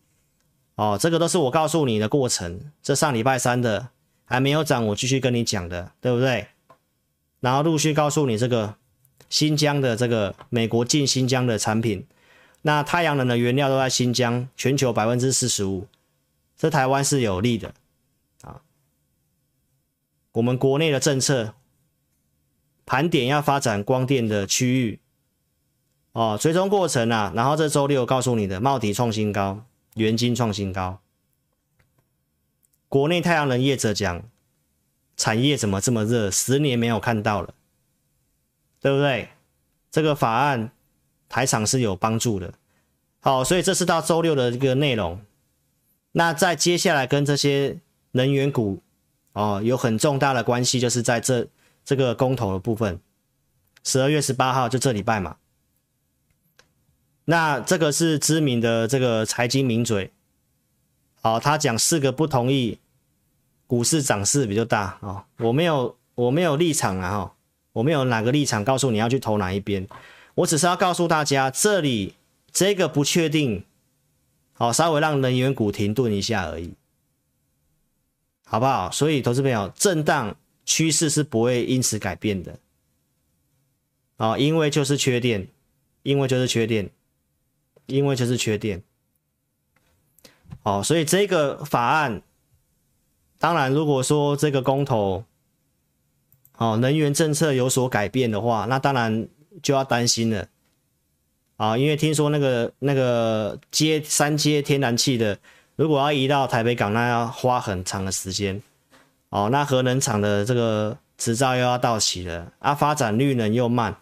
[0.76, 2.72] 哦，这个都是我告诉你的过程。
[2.82, 3.88] 这上礼拜三的。
[4.32, 6.46] 还没有涨，我继续跟你讲的，对不对？
[7.40, 8.76] 然后陆续告诉你这个
[9.28, 12.06] 新疆的这个美国进新疆的产品，
[12.62, 15.86] 那太阳能的原料都在新疆，全球百分之四十五，
[16.56, 17.72] 这台湾是有利的
[18.42, 18.60] 啊。
[20.32, 21.54] 我们国内的政策
[22.84, 25.00] 盘点要发展光电的区域
[26.12, 31.00] 哦，追踪过程啊，然后这周六告诉你的，茂迪创新高，元晶创新高。
[32.88, 34.22] 国内太阳能业者讲，
[35.16, 36.30] 产业怎么这么热？
[36.30, 37.54] 十年没有看到了，
[38.80, 39.28] 对不对？
[39.92, 40.72] 这个法案
[41.30, 42.52] 台厂是有帮助的。
[43.20, 45.18] 好，所以这是到周六的一个内容。
[46.12, 47.78] 那在接下来跟这些
[48.10, 48.82] 能源股
[49.32, 51.46] 哦有很重大的关系，就是在这
[51.84, 53.00] 这个公投的部分，
[53.84, 55.36] 十二月十八号就这礼拜嘛。
[57.26, 60.10] 那这个是知名的这个财经名嘴。
[61.22, 62.78] 好，他讲四个不同意
[63.66, 67.34] 股市涨势比较大哦，我没有我没有立场啊哈，
[67.74, 69.86] 我没有哪个立场告诉你要去投哪一边，
[70.34, 72.14] 我只是要告诉大家这里
[72.50, 73.64] 这个不确定，
[74.52, 76.74] 好，稍微让能源股停顿一下而已，
[78.44, 78.90] 好不好？
[78.90, 82.58] 所以投资朋友，震荡趋势是不会因此改变的，
[84.16, 85.48] 啊，因为就是缺电，
[86.02, 86.90] 因为就是缺电，
[87.86, 88.82] 因为就是缺电。
[90.62, 92.22] 哦，所以这个法案，
[93.38, 95.24] 当然，如果说这个公投，
[96.56, 99.26] 哦，能源政策有所改变的话，那当然
[99.62, 100.48] 就要担心了，
[101.56, 105.38] 啊，因为听说那个那个接三接天然气的，
[105.76, 108.62] 如果要移到台北港，那要花很长的时间，
[109.30, 113.96] 哦，那核能厂的这个执照又要到期了，啊，发展绿能又慢，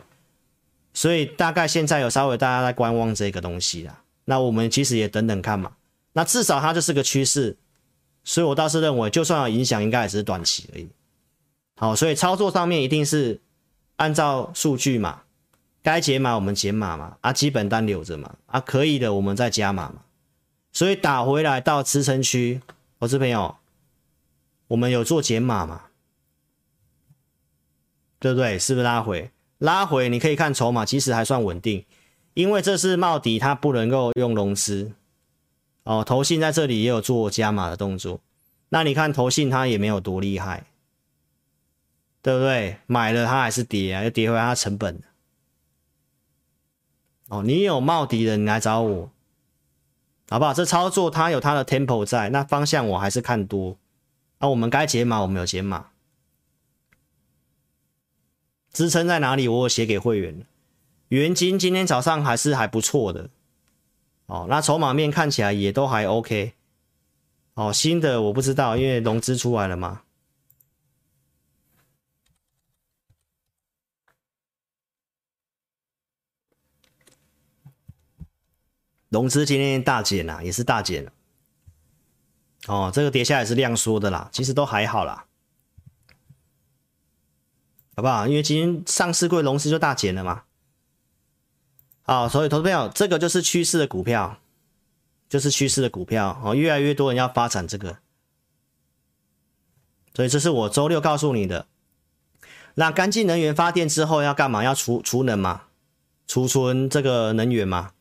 [0.92, 5.72] 所以大概现在有稍微大家在观望这个东西啦，那我们其实也等等看嘛。
[6.12, 7.56] 那至少它就是个趋势，
[8.24, 10.88] 所以我倒是认为，就算有影响，应该也只是短期而已。
[11.76, 13.40] 好，所以操作上面一定是
[13.96, 15.22] 按照数据嘛，
[15.82, 20.02] 该减码我们减码嘛，啊，基本单留着嘛，啊，可以的我们再加码嘛。
[20.72, 22.60] 所以打回来到支撑区，
[23.00, 23.56] 投资朋友，
[24.68, 25.82] 我们有做减码嘛？
[28.18, 28.58] 对不对？
[28.58, 29.30] 是不是拉回？
[29.58, 31.84] 拉回你可以看筹码，其实还算稳定，
[32.34, 34.92] 因为这是茂迪，它不能够用融资。
[35.84, 38.20] 哦，投信在这里也有做加码的动作，
[38.68, 40.66] 那你看投信它也没有多厉害，
[42.20, 42.76] 对不对？
[42.86, 45.00] 买了它还是跌啊，又跌回它成本。
[47.28, 49.10] 哦，你有冒迪的，你来找我，
[50.30, 50.54] 好不好？
[50.54, 53.76] 这操作它有它的 tempo 在，那方向我还是看多。
[54.38, 55.88] 那我们该解码，我们有解码。
[58.72, 59.46] 支撑在哪里？
[59.48, 60.46] 我有写给会员。
[61.08, 63.28] 元晶今天早上还是还不错的。
[64.26, 66.52] 哦，那筹码面看起来也都还 OK。
[67.54, 70.02] 哦，新的我不知道，因为融资出来了嘛。
[79.08, 81.12] 融资今天大减啊，也是大减了。
[82.66, 85.26] 哦，这个跌下来是量缩的啦，其实都还好啦，
[87.96, 88.26] 好不好？
[88.26, 90.42] 因为今天上市柜融资就大减了嘛。
[92.02, 94.38] 好，所以投资朋友，这个就是趋势的股票，
[95.28, 97.98] 就是趋势的股票哦，越来越多人要发展这个，
[100.14, 101.66] 所以这是我周六告诉你的。
[102.74, 104.62] 那干净能源发电之后要干嘛？
[104.62, 105.62] 要储储能嘛，
[106.26, 107.92] 储存这个能源嘛。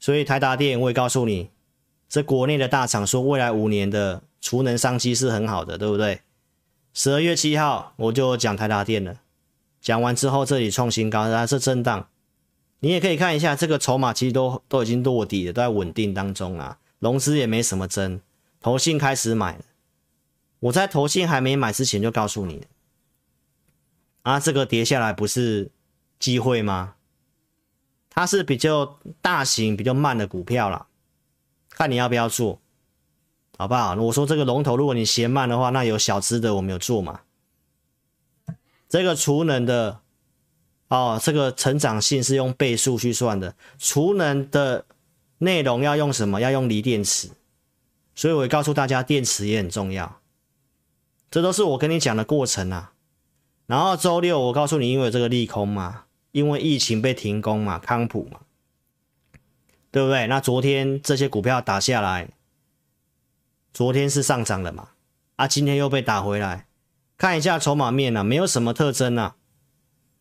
[0.00, 1.50] 所以台达电我也告诉你，
[2.08, 6.22] 这国内的大厂说未来五年的储能商机是很好的，对不对？
[6.92, 9.20] 十二月七号我就讲台达电了，
[9.80, 12.08] 讲完之后这里创新高，它是震荡。
[12.80, 16.78] 你也可以看一下，这个筹码其实都都已经落底了，都在稳定当中啊。
[16.98, 18.20] 融资也没什么增，
[18.60, 19.64] 投信开始买了。
[20.60, 22.62] 我在投信还没买之前就告诉你
[24.22, 25.70] 啊，这个跌下来不是
[26.18, 26.94] 机会吗？
[28.10, 30.86] 它是比较大型、比较慢的股票啦，
[31.70, 32.60] 看你要不要做，
[33.56, 33.94] 好不好？
[33.94, 37.20] 我说这个龙头，如果你嫌慢的话，那有小资的我没有做嘛。
[38.88, 40.00] 这个储能的。
[40.88, 44.84] 哦，这个成长性是用倍数去算的，储能的
[45.38, 46.40] 内容要用什么？
[46.40, 47.30] 要用锂电池，
[48.16, 50.20] 所以我告诉大家，电池也很重要。
[51.30, 52.92] 这都是我跟你讲的过程啊。
[53.66, 58.40] 然后周六我告诉你，因为这个利空嘛，因为疫情被停工嘛，康普嘛，
[59.90, 60.26] 对不对？
[60.26, 62.28] 那昨天这些股票打下来，
[63.72, 64.88] 昨天是上涨了嘛？
[65.36, 66.66] 啊，今天又被打回来，
[67.16, 69.36] 看一下筹码面啊，没有什么特征啊。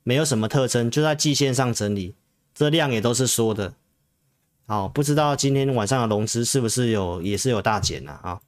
[0.03, 2.15] 没有什么特征，就在季线上整理，
[2.55, 3.75] 这量也都是缩的。
[4.65, 8.13] 好，不知道今天晚上的融资是不是有，也是有大减呢？
[8.23, 8.41] 啊，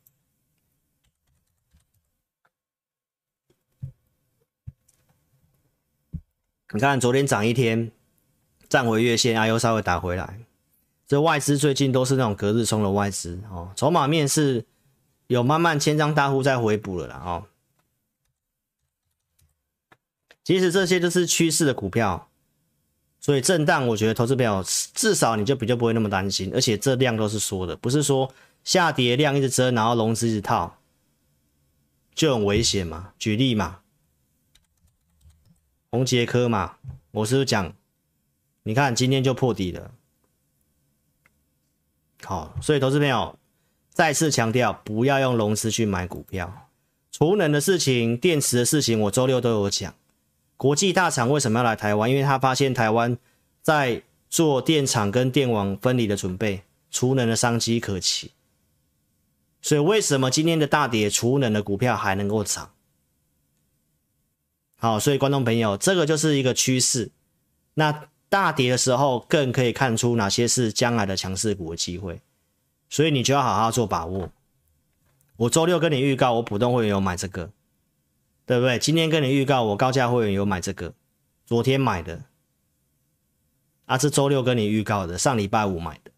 [6.73, 7.91] 你看昨天涨一天，
[8.69, 10.39] 站回月线啊，又稍微打回来。
[11.05, 14.65] 这外资最近都是那种隔日冲的外资哦，筹码面是
[15.27, 17.43] 有慢慢千张大户在回补了啦哦。
[20.45, 22.29] 其实这些都是趋势的股票，
[23.19, 30.77] 所以震荡，我觉得投资朋友至少你就比较不会那么担心，而且这量都是缩的，不是说下跌量一直增，然后融资一直套，
[32.15, 33.13] 就很危险嘛。
[33.19, 33.80] 举例嘛，
[35.91, 36.77] 宏捷科嘛，
[37.11, 37.73] 我是不是讲，
[38.63, 39.91] 你看今天就破底了，
[42.23, 43.37] 好，所以投资朋友
[43.89, 46.69] 再次强调，不要用融资去买股票，
[47.11, 49.93] 储能的事情、电池的事情，我周六都有讲。
[50.55, 52.09] 国际大厂为什么要来台湾？
[52.09, 53.17] 因为他发现台湾
[53.61, 58.31] 在做电厂跟电网分离的准备，储能的商机可期。
[59.61, 62.71] 所以为什么今天的大跌，储能的股票还能够涨？
[64.81, 67.11] 好，所以观众朋友，这个就是一个趋势。
[67.75, 72.19] 那大跌的时候，更可以看出哪些是将来的强势股的机会。
[72.89, 74.31] 所以你就要好好做把握。
[75.37, 77.51] 我周六跟你预告，我普通会员有买这个。
[78.43, 78.77] 对不对？
[78.79, 80.93] 今天跟你预告，我高价会员有买这个，
[81.45, 82.23] 昨天买的，
[83.85, 86.11] 啊，是周六跟你预告的，上礼拜五买的，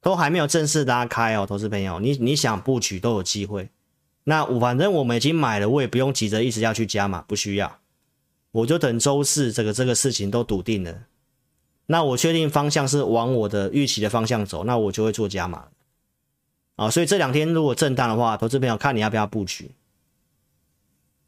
[0.00, 3.70] 都还没有正式拉开哦，投资朋友，你你想布局都有机会。
[4.24, 7.78] 那我反正我们已经买了，我也不用急着一直要去加码，不需要，
[8.50, 11.06] 我就等周四这个这个事情都笃定了，
[11.86, 15.68] 那我确定方向是往我的预期的方向走，那我就会做加码
[16.76, 16.90] 啊。
[16.90, 19.70] 所以这两天如果震荡的话，投资朋友看你要不要布局。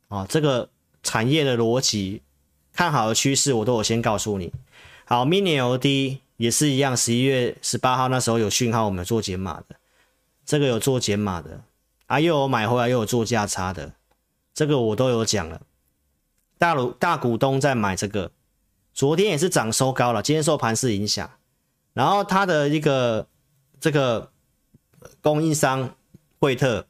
[0.09, 0.69] 啊，这个
[1.03, 2.23] 产业的逻辑，
[2.73, 4.53] 看好的趋势，我都有先告诉你。
[5.07, 9.77] 好，Mini LED 也是一样，十一月十八号那时候有讯号，我们有做减码的，
[10.47, 11.63] 这个有做减码的，
[12.07, 13.93] 啊，又有买回来又有做价差的，
[14.53, 15.63] 这个我都有讲了。
[16.59, 18.31] 大股大股东在买这个，
[18.93, 21.31] 昨天也是涨收高了，今天受盘势影响，
[21.93, 23.27] 然后它的一个
[23.81, 24.31] 这个
[25.21, 25.97] 供应商
[26.39, 26.87] 惠特，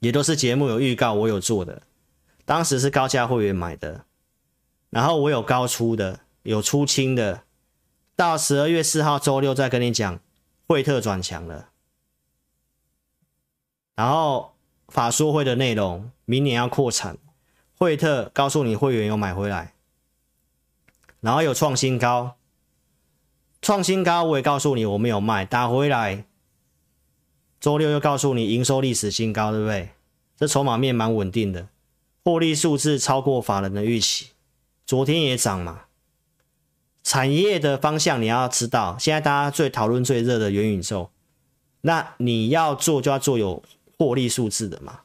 [0.00, 1.82] 也都是节目有预告，我有做的。
[2.44, 4.04] 当时是高价会员买的，
[4.90, 7.42] 然后我有高出的，有出清的，
[8.14, 10.20] 到十二月四号周六再跟你讲，
[10.68, 11.70] 惠特转强了，
[13.96, 14.52] 然后
[14.88, 17.18] 法说会的内容，明年要扩产，
[17.76, 19.72] 惠特告诉你会员有买回来，
[21.20, 22.36] 然后有创新高，
[23.60, 26.24] 创新高我也告诉你我没有卖，打回来，
[27.58, 29.88] 周六又告诉你营收历史新高，对不对？
[30.36, 31.68] 这筹码面蛮稳定的。
[32.22, 34.32] 获利数字超过法人的预期，
[34.84, 35.84] 昨天也涨嘛。
[37.02, 41.10] 产业的方向你要知道，现在大家最讨论最热的元宇宙，
[41.82, 43.62] 那你要做就要做有
[43.98, 45.00] 获利数字的嘛。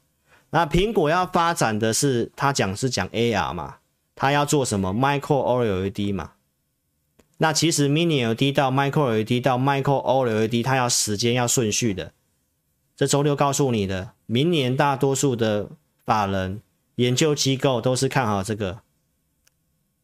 [0.51, 3.77] 那苹果要发展的是，他讲是讲 AR 嘛，
[4.15, 6.33] 他要做什么 Micro OLED 嘛。
[7.37, 12.13] 那其实 Mini LED 到 Micro LED 到 Micro OLED，它要时间要顺序的。
[12.95, 15.71] 这周六告诉你的，明年大多数的
[16.05, 16.61] 法人
[16.97, 18.81] 研究机构都是看好这个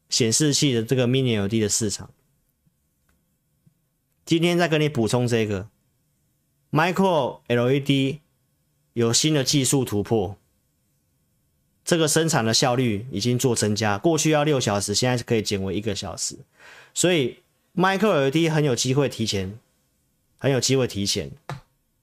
[0.08, 2.10] 显示器的这个 Mini LED 的市场。
[4.24, 5.68] 今天再跟你补充这个
[6.72, 8.18] Micro LED
[8.98, 10.36] 有新的技术突破，
[11.84, 16.36] 这个生产的效率已经做增加，过去要六小时，现在是可以减为一个小时。
[16.92, 17.36] 所以
[17.76, 19.56] ，Micro LED 很有机会提前，
[20.38, 21.30] 很有机会提前。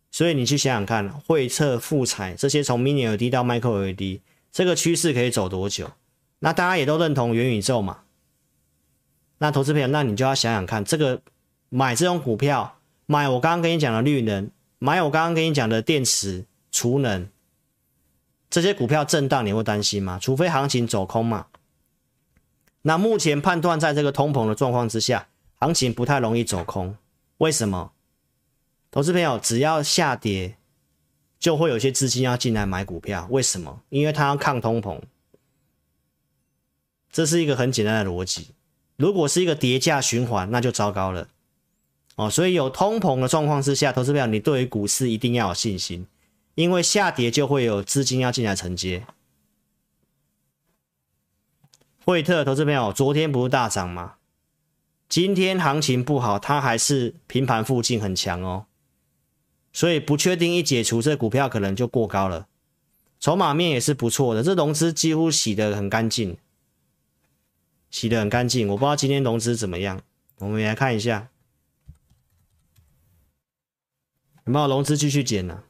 [0.09, 4.21] 所以你去想想看，惠测、富采这些从 Mini LED 到 Micro LED，
[4.53, 5.91] 这个趋势可以走多久？
[6.39, 8.03] 那大家也都认同元宇宙嘛？
[9.39, 11.21] 那投资朋友，那你就要想想看，这个
[11.67, 16.45] 买这种股票，买我刚刚跟你讲的绿能，买我刚刚跟你讲的电池、
[16.75, 17.29] 储能，
[18.49, 20.19] 这些股票震荡，你会担心吗？
[20.21, 21.47] 除非行情走空嘛。
[22.81, 26.97] 那目前判断，在这个通膨的状况之下，行情不太容易走空。
[27.37, 27.93] 为什么？
[28.91, 30.57] 投资朋友，只要下跌，
[31.39, 33.25] 就会有些资金要进来买股票。
[33.31, 33.81] 为什么？
[33.87, 34.99] 因为它要抗通膨。
[37.09, 38.49] 这是一个很简单的逻辑。
[38.97, 41.29] 如果是一个跌价循环，那就糟糕了。
[42.17, 46.05] 哦，所以有通膨的状况之下，投资朋友，你对于股市一定要有信心，
[46.55, 49.05] 因为下跌就会有资金要进来承接。
[52.03, 54.15] 惠特投资朋友，昨天不是大涨吗？
[55.09, 58.65] 今天行情不好，它还是平盘附近很强哦，
[59.73, 62.47] 所以不确定一解除，这股票可能就过高了。
[63.19, 66.37] 筹码面也是不错的，这融资几乎洗得很干净，
[67.89, 68.67] 洗得很干净。
[68.69, 70.01] 我不知道今天融资怎么样，
[70.37, 71.29] 我们来看一下，
[74.45, 75.63] 有没有融资继续减呢？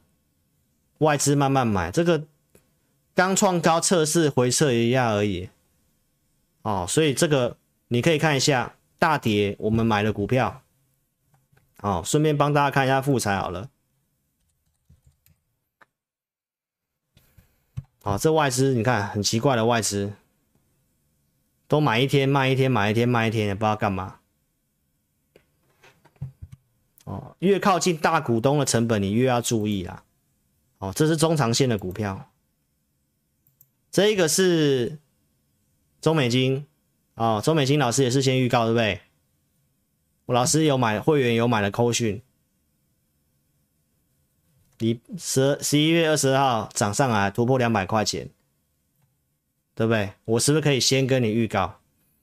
[0.98, 2.24] 外资慢慢买，这个
[3.14, 5.50] 刚创高测试回测一下而已。
[6.62, 7.56] 哦，所以这个
[7.88, 10.62] 你可以看一下大跌，我们买的股票。
[11.82, 13.68] 哦，顺便帮大家看一下富采好了。
[18.02, 20.14] 哦，这外资你看很奇怪的外资，
[21.68, 24.20] 都买一天卖一天，买一天卖一天，也不知道干嘛。
[27.04, 30.02] 哦，越靠近大股东的成本，你越要注意啦。
[30.78, 32.30] 哦，这是中长线的股票，
[33.90, 34.98] 这一个是。
[35.98, 36.64] 中美金，
[37.14, 39.00] 哦，中美金老师也是先预告，对不对？
[40.26, 42.22] 我老师有买会员有买了扣讯，
[44.78, 48.28] 你十十一月二十号涨上来突破两百块钱，
[49.74, 50.12] 对不对？
[50.26, 51.80] 我是不是可以先跟你预告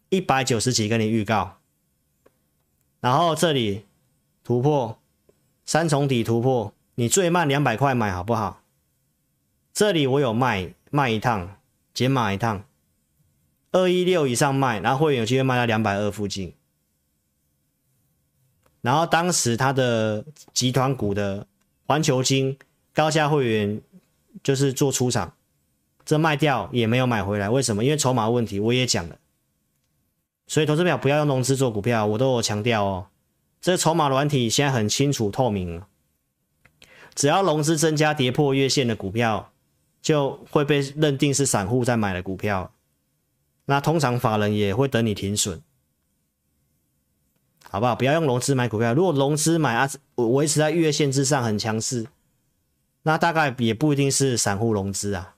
[0.09, 1.57] 一百九十几跟你预告，
[3.01, 3.85] 然后这里
[4.45, 4.97] 突破
[5.65, 8.61] 三重底突破，你最慢两百块买好不好？
[9.73, 11.57] 这里我有卖卖一趟
[11.93, 12.63] 减码一趟。
[13.71, 16.53] 二一六以上卖，然后会员有机会卖到两百二附近。
[18.81, 20.23] 然后当时他的
[20.53, 21.47] 集团股的
[21.87, 22.55] 环球金
[22.93, 23.81] 高价会员
[24.43, 25.33] 就是做出场，
[26.05, 27.83] 这卖掉也没有买回来，为什么？
[27.83, 29.17] 因为筹码问题，我也讲了。
[30.45, 33.07] 所以投资表不要用融资做股票，我都有强调哦。
[33.59, 35.81] 这筹码软体现在很清楚透明，
[37.15, 39.51] 只要融资增加跌破月线的股票，
[40.01, 42.73] 就会被认定是散户在买的股票。
[43.65, 45.61] 那通常法人也会等你停损，
[47.69, 47.95] 好不好？
[47.95, 48.93] 不要用融资买股票。
[48.93, 52.07] 如果融资买啊，维持在月线之上很强势，
[53.03, 55.35] 那大概也不一定是散户融资啊。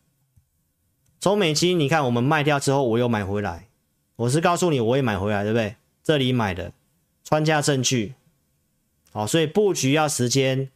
[1.20, 3.68] 中美金，你看我们卖掉之后，我又买回来。
[4.16, 5.76] 我是告诉你，我也买回来，对不对？
[6.02, 6.72] 这里买的
[7.24, 8.16] 穿价证据，
[9.12, 10.72] 好，所以布局要时间。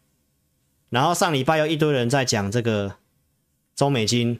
[0.89, 2.97] 然后上礼拜有一堆人在讲这个
[3.75, 4.39] 中美金，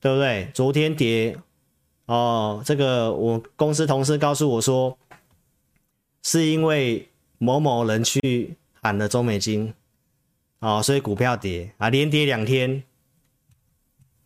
[0.00, 0.50] 对不对？
[0.54, 1.38] 昨天跌。
[2.06, 4.98] 哦，这个我公司同事告诉我说，
[6.22, 7.08] 是因为
[7.38, 9.72] 某某人去喊了中美金，
[10.58, 12.84] 哦，所以股票跌啊，连跌两天，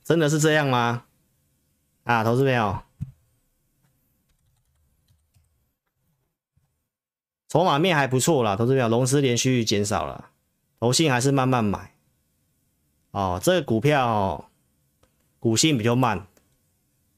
[0.02, 1.04] 真的是这样吗？
[2.02, 2.80] 啊，投资朋友，
[7.48, 10.27] 筹码面还不错啦，投资朋友，融资连续减少了，
[10.80, 11.94] 投信还是慢慢买，
[13.10, 14.50] 哦，这个股票，
[15.38, 16.26] 股性比较慢。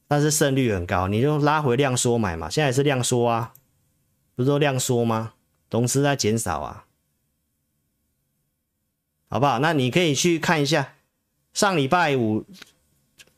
[0.07, 3.53] 但是胜率很高，你就拉回量缩买嘛，现在是量缩啊，
[4.35, 5.35] 不是说量缩吗？
[5.69, 6.85] 融资在减少啊，
[9.29, 9.59] 好不好？
[9.59, 10.95] 那你可以去看一下，
[11.53, 12.43] 上礼拜五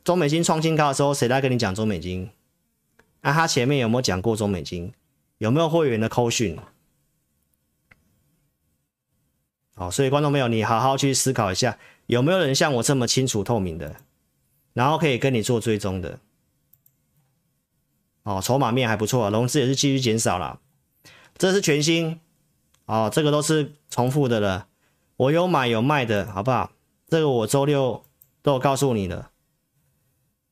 [0.03, 2.32] 中美金创新高的时候，谁在跟你讲中美金？
[3.21, 4.91] 那、他前面有没有讲过中美金？
[5.38, 6.57] 有没有会员的扣讯？
[9.76, 13.95] 好，所以观众朋友，你好好去思考一下，有没有人像我这么清楚透明的，
[14.74, 16.19] 然后可以跟你做追踪的？
[18.24, 20.59] 哦，筹码面还不错，融资也是继续减少了。
[21.38, 22.19] 这是全新
[22.86, 24.67] 哦，这个都是重复的了。
[25.17, 26.71] 我有买有卖的，好不好？
[27.07, 28.03] 这个我周六
[28.41, 29.30] 都有告诉你的。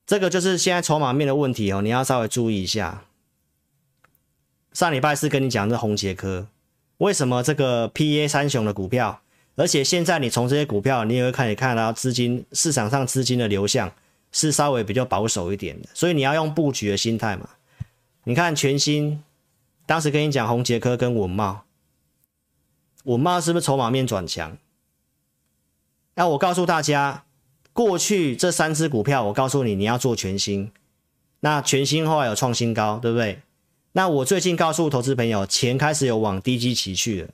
[0.05, 3.05] 这个就是现在筹码面的问题哦，你要稍微注意一下。
[4.73, 6.47] 上礼拜四跟你讲的红杰科，
[7.01, 9.21] 为什么这个 PA 三雄的股票，
[9.55, 13.91] 而且现在你从这些股票，你也会看你看到资金市场上资金的流向
[14.31, 17.49] 是稍微比较保守一点的，所以你要用布局的心态嘛。
[18.25, 19.23] 你看全新，
[19.87, 21.63] 当时跟你讲红杰科跟文茂，
[23.05, 24.55] 稳茂是不是筹码面转强？
[26.13, 27.23] 那我告诉大家。
[27.73, 30.73] 过去这三只股票，我告诉你，你要做全新。
[31.39, 33.39] 那全新后来有创新高，对不对？
[33.93, 37.29] 那我最近告诉投资朋友，钱开始有往低基期去了。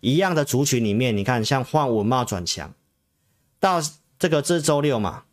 [0.00, 2.72] 一样的族群里面，你看像换文茂转强，
[3.58, 3.82] 到
[4.18, 5.24] 这个这周六嘛，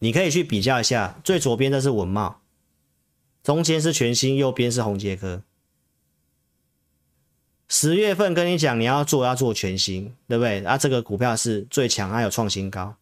[0.00, 2.42] 你可以去比较一下，最左边的是文茂，
[3.42, 5.42] 中间是全新，右边是宏杰科。
[7.66, 10.62] 十月份跟你讲，你要做要做全新，对不对？
[10.66, 12.94] 啊，这个股票是最强，还有创新高。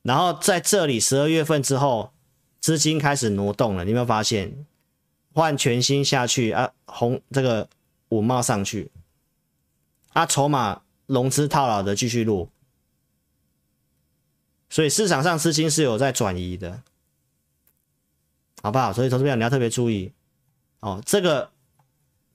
[0.00, 2.10] 然后在这里十二月份之后，
[2.58, 4.64] 资金开始挪动了，你有没有发现？
[5.40, 7.66] 换全新下去啊，红这个
[8.10, 8.90] 稳懋上去，
[10.12, 12.46] 啊，筹码融资套牢的继续落，
[14.68, 16.82] 所以市场上资金是有在转移的，
[18.62, 18.92] 好不好？
[18.92, 20.12] 所以投资朋友你要特别注意
[20.80, 21.50] 哦，这个。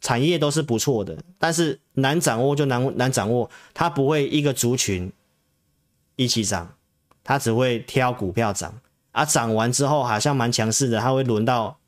[0.02, 5.12] 产业都是不错的，但是难掌握就难难掌握，它不会一个族群
[6.16, 6.76] 一起涨，
[7.24, 8.80] 它只会挑股票涨，
[9.14, 11.80] 啊，涨完之后好像蛮强势的，它会轮到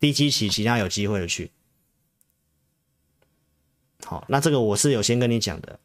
[0.00, 1.50] 低基期其他有机会的去。
[4.04, 5.78] 好，那这个我是有先跟你讲的，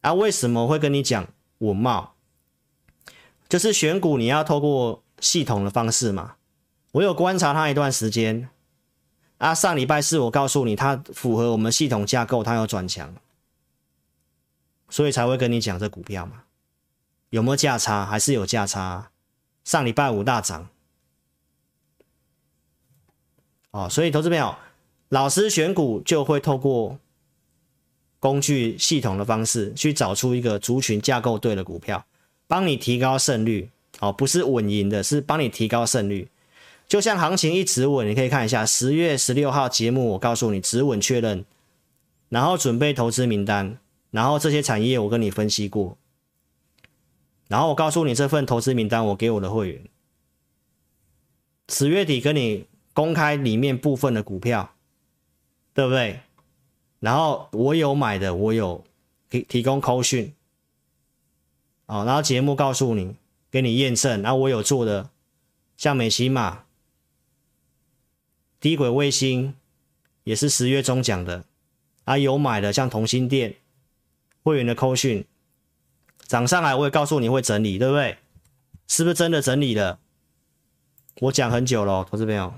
[0.00, 1.28] 啊，为什么会跟你讲
[1.58, 2.08] 稳懋？
[3.48, 6.36] 就是选股你要透过系统的方式嘛，
[6.92, 8.48] 我有观察它一段时间。
[9.38, 13.14] 啊，上礼拜四我告诉你，它符合我们系统架构，它有转强，
[14.88, 16.44] 所以才会跟你讲这股票嘛。
[17.30, 18.06] 有没有价差？
[18.06, 19.10] 还是有价差。
[19.64, 20.68] 上礼拜五大涨，
[23.74, 24.54] 哦，所以投资朋友，
[25.08, 26.96] 老师选股就会透过
[28.20, 32.06] 工具系统的方式去找出一个族群架构对的股票，
[32.46, 33.68] 帮你提高胜率。
[33.98, 36.28] 哦，不是稳赢的，是帮你提高胜率。
[36.86, 41.44] 就像行情一直稳，你可以看一下十月十六号节目，我告诉你止稳确认，
[42.28, 43.78] 然后准备投资名单，
[44.12, 45.98] 然后这些产业我跟你分析过，
[47.48, 49.84] 然后我告诉你这份投资名单我给我的会员，
[51.68, 54.74] 十月底跟你公开里面部分的股票，
[55.74, 56.20] 对不对？
[57.00, 58.82] 然后我有买的，我有
[59.28, 60.32] 提提供扣讯，
[61.84, 63.16] 哦，然后节目告诉你，
[63.50, 65.10] 给你验证，然后我有做的，
[65.76, 66.64] 像美琪玛。
[68.58, 69.54] 低轨卫星
[70.22, 71.44] 也是十月中讲的，
[72.04, 73.56] 啊，有买的像同心电
[74.42, 75.26] 会员的扣讯
[76.26, 78.16] 涨上来，我也告诉你会整理，对不对？
[78.86, 79.98] 是不是真的整理了？
[81.20, 82.54] 我讲很久了，投资朋友，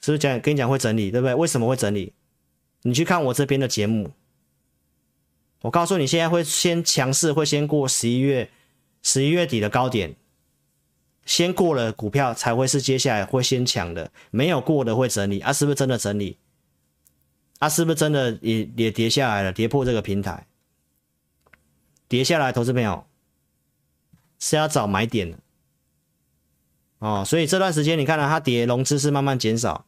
[0.00, 1.34] 是不是讲跟你讲会整理，对不对？
[1.34, 2.12] 为什么会整理？
[2.82, 4.12] 你去看我这边的节目，
[5.62, 8.50] 我告诉你，现在会先强势，会先过十一月
[9.02, 10.14] 十一月底的高点。
[11.26, 15.52] 先过了股票才会是接下来会先抢的，没有过的会整理啊？
[15.52, 16.38] 是不是真的整理？
[17.58, 17.68] 啊？
[17.68, 19.52] 是不是真的也也跌下来了？
[19.52, 20.46] 跌破这个平台，
[22.08, 23.04] 跌下来，投资朋友
[24.38, 25.38] 是要找买点的
[26.98, 27.24] 哦。
[27.26, 29.86] 所以这段时间你看到它跌，融资是慢慢减少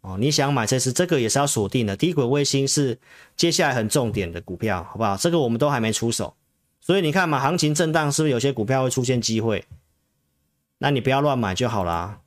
[0.00, 0.16] 哦。
[0.18, 2.98] 你想买这次这个也是要锁定的，低轨卫星是
[3.36, 5.16] 接下来很重点的股票，好不好？
[5.16, 6.34] 这个我们都还没出手。
[6.80, 9.66] 所以你看嘛，行情震荡是不是有些股票会出现机会？
[10.78, 12.20] 那你不要乱买就好啦。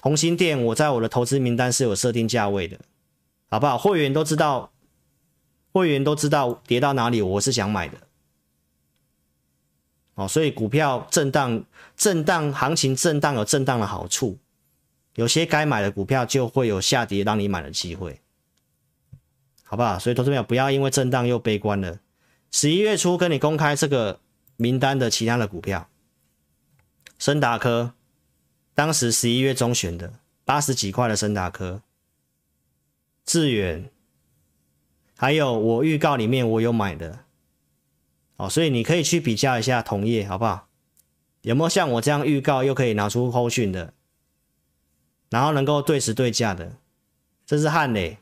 [0.00, 2.78] 同心电，我在我的投资名单是有设定价位的，
[3.50, 3.76] 好不好？
[3.76, 4.72] 会员都知道，
[5.72, 8.07] 会员都知道跌到哪里，我是想买的。
[10.18, 11.62] 哦，所以股票震荡，
[11.96, 14.36] 震荡行情震荡有震荡的好处，
[15.14, 18.20] 有些该买的股票就会有下跌让你买的机会，
[19.62, 19.96] 好不好？
[19.96, 22.00] 所以投资者不要因为震荡又悲观了。
[22.50, 24.18] 十一月初跟你公开这个
[24.56, 25.88] 名单的其他的股票，
[27.20, 27.92] 森达科，
[28.74, 30.14] 当时十一月中选的
[30.44, 31.80] 八十几块的森达科，
[33.24, 33.88] 智远，
[35.16, 37.20] 还有我预告里面我有买的，
[38.38, 40.68] 哦，所以你可以去比较一下同业好不好？
[41.42, 43.92] 有没有像我这样预告又可以拿出后讯的，
[45.28, 46.72] 然后能够对时对价的？
[47.44, 48.16] 这是汉磊，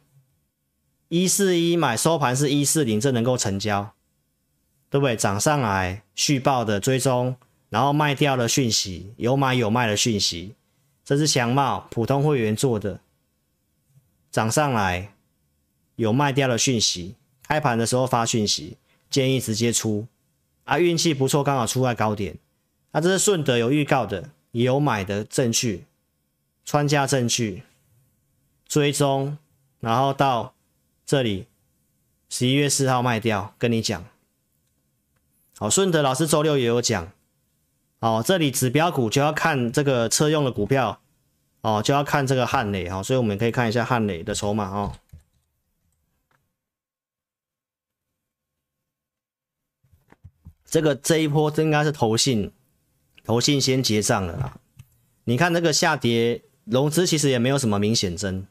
[1.08, 3.92] 一四一买收盘是一四零，这能够成交。
[4.88, 5.16] 对不对？
[5.16, 7.36] 涨上来续报的追踪，
[7.68, 10.54] 然后卖掉的讯息，有买有卖的讯息，
[11.04, 13.00] 这是强茂普通会员做的，
[14.30, 15.12] 涨上来
[15.96, 18.78] 有卖掉的讯息，开盘的时候发讯息，
[19.10, 20.06] 建议直接出，
[20.64, 22.36] 啊，运气不错，刚好出在高点，
[22.92, 25.84] 啊，这是顺德有预告的，也有买的证据，
[26.64, 27.62] 穿价证据，
[28.66, 29.38] 追踪，
[29.80, 30.54] 然后到
[31.04, 31.46] 这里，
[32.28, 34.04] 十一月四号卖掉，跟你讲，
[35.58, 37.12] 好，顺德老师周六也有讲。
[38.00, 41.00] 哦，这里指标股就要看这个车用的股票，
[41.62, 44.92] 哦，就要看这个汉磊哈，所以我们可以看一下汉磊的筹码哦。
[50.76, 52.52] 这个这一波应该是投信，
[53.24, 54.58] 投信先结账了啦。
[55.24, 58.46] 你看那个下跌，融资其实也没有什么明显增，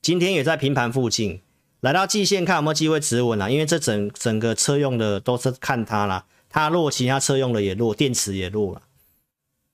[0.00, 1.42] 今天也在平盘附近，
[1.80, 6.24] 来到季线看有没有机会止稳啦，因为这整整个车用的都是看它啦。
[6.48, 8.80] 它弱，其他车用的也弱，电池也弱了，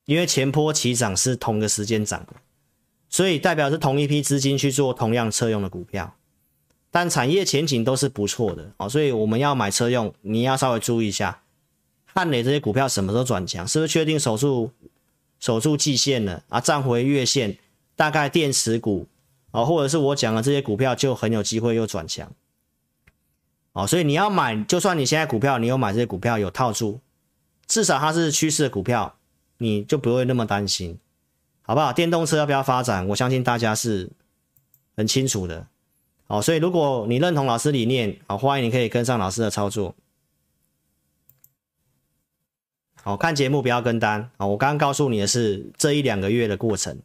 [0.06, 2.32] 因为前波起涨是同个时间涨的，
[3.08, 6.16] 所以代表是同一批资金去做同样车用的股票，
[6.98, 11.42] 但产业前景都是不错的哦，所以我们要买车用，你要稍微注意一下，
[12.06, 13.64] 汉磊这些股票什么时候转强？
[13.68, 14.72] 是不是确定守住
[15.38, 16.60] 守住季线了啊？
[16.60, 17.56] 站回月线，
[17.94, 19.06] 大概电池股
[19.52, 22.32] 啊，或者是我讲的这些股票就很有机会又转强。
[23.74, 26.98] 哦，所以你要买，就算你现在股票你有买这些股票有套住，
[27.68, 29.14] 至少它是趋势的股票，
[29.58, 30.98] 你就不会那么担心，
[31.62, 31.92] 好不好？
[31.92, 33.06] 电动车要不要发展？
[33.06, 34.10] 我相信大家是
[34.96, 35.64] 很清楚的。
[36.28, 39.94] 哦，所以如果你认同老师理念，好，欢迎你可以跟上老师的操作。
[43.02, 44.46] 好，看节目不要跟单啊！
[44.46, 46.98] 我刚刚告诉你的是这一两个月的过程，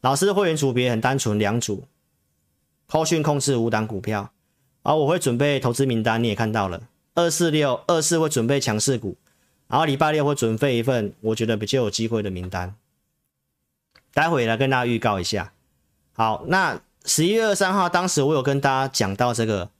[0.00, 1.84] 老师的会员组别很单纯，两组，
[2.86, 4.32] 扣讯控制五档股票。
[4.82, 9.18] 好，我会准备投资名单，你也看到了，二四六二四会准备强势股，
[9.68, 12.74] 然后礼拜六会准备一份我觉得比较有机会的名单，
[14.14, 15.52] 待会来跟大家预告一下。
[16.14, 19.70] 好，那十一月二十三号，当时我有跟大家讲到这个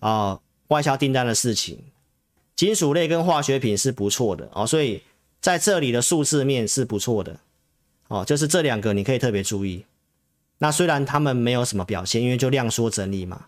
[0.00, 1.84] 啊、外销订单的事情，
[2.56, 5.02] 金属类跟化学品是不错的哦，所以
[5.40, 7.38] 在这里的数字面是不错的
[8.08, 9.84] 哦，就是这两个你可以特别注意。
[10.58, 13.46] 那虽然他们没有什么表现，因为就量缩整理嘛。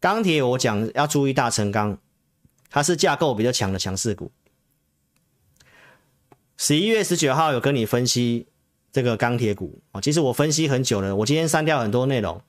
[0.00, 1.98] 钢铁我讲要注意大成钢，
[2.68, 4.30] 它是架构比较强的强势股。
[6.56, 8.46] 十一月十九号有跟你分析
[8.92, 12.40] 这个钢铁股啊，其实我分析很久了，我今天删掉很多内容，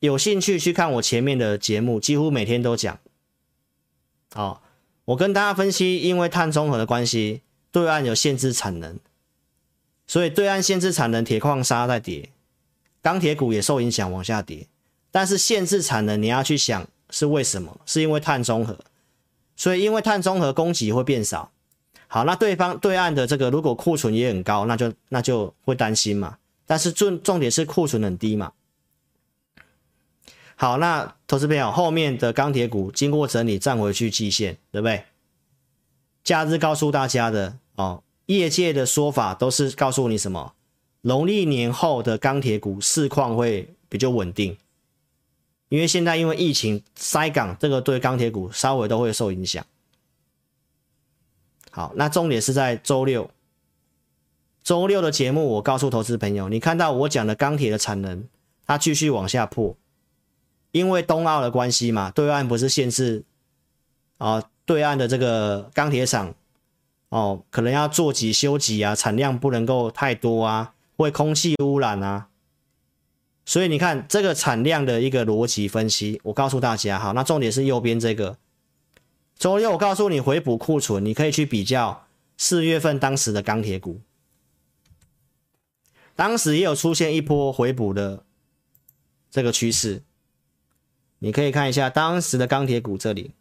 [0.00, 2.98] 有兴趣去看我前面的节目，几乎每天都讲。
[4.32, 4.62] 好，
[5.06, 7.40] 我跟大家分析，因为碳中和的关系，
[7.70, 8.98] 对岸有限制产能，
[10.06, 12.30] 所以对岸限制产能，铁矿砂在跌，
[13.00, 14.66] 钢铁股也受影响往下跌。
[15.10, 17.80] 但是限制产能，你要去想是为什么？
[17.86, 18.78] 是因为碳中和，
[19.56, 21.50] 所以因为碳中和供给会变少。
[22.16, 26.38] 好，那对方对岸的这个如果库存也很高，那就那就会担心嘛。
[26.64, 28.52] 但是重重点是库存很低嘛。
[30.54, 35.04] 好，那投资朋友后面的钢铁股经过整理站回去季线，对不对？
[36.24, 40.54] 假日告诉大家的哦，业界的说法都是告诉你什么？
[41.02, 44.56] 农历年后的钢铁股市况会比较稳定。
[45.68, 49.62] 因为现在因为疫情塞港，这个对钢铁股稍微都会受影响。
[51.76, 53.30] 好，那重点是在周六，
[54.62, 58.24] 周六的节目，我告诉投资朋友，你看到我讲的钢铁的产能，
[58.66, 59.76] 它继续往下破，
[60.72, 63.24] 因为冬奥的关系嘛，对岸不是限制
[64.16, 66.34] 啊，对岸的这个钢铁厂
[67.10, 72.28] 哦，可能要做几休几啊，产量不能够太多啊，会空气污染啊。
[73.44, 78.38] 所以你看这个产量的一个逻辑分析，我告诉大家，好，那重点是右边这个。
[79.38, 82.06] 周六我告诉你回补库存，你可以去比较
[82.36, 84.00] 四月份当时的钢铁股，
[86.14, 88.24] 当时也有出现一波回补的
[89.30, 90.02] 这个趋势，
[91.18, 93.32] 你可以看一下当时的钢铁股这里，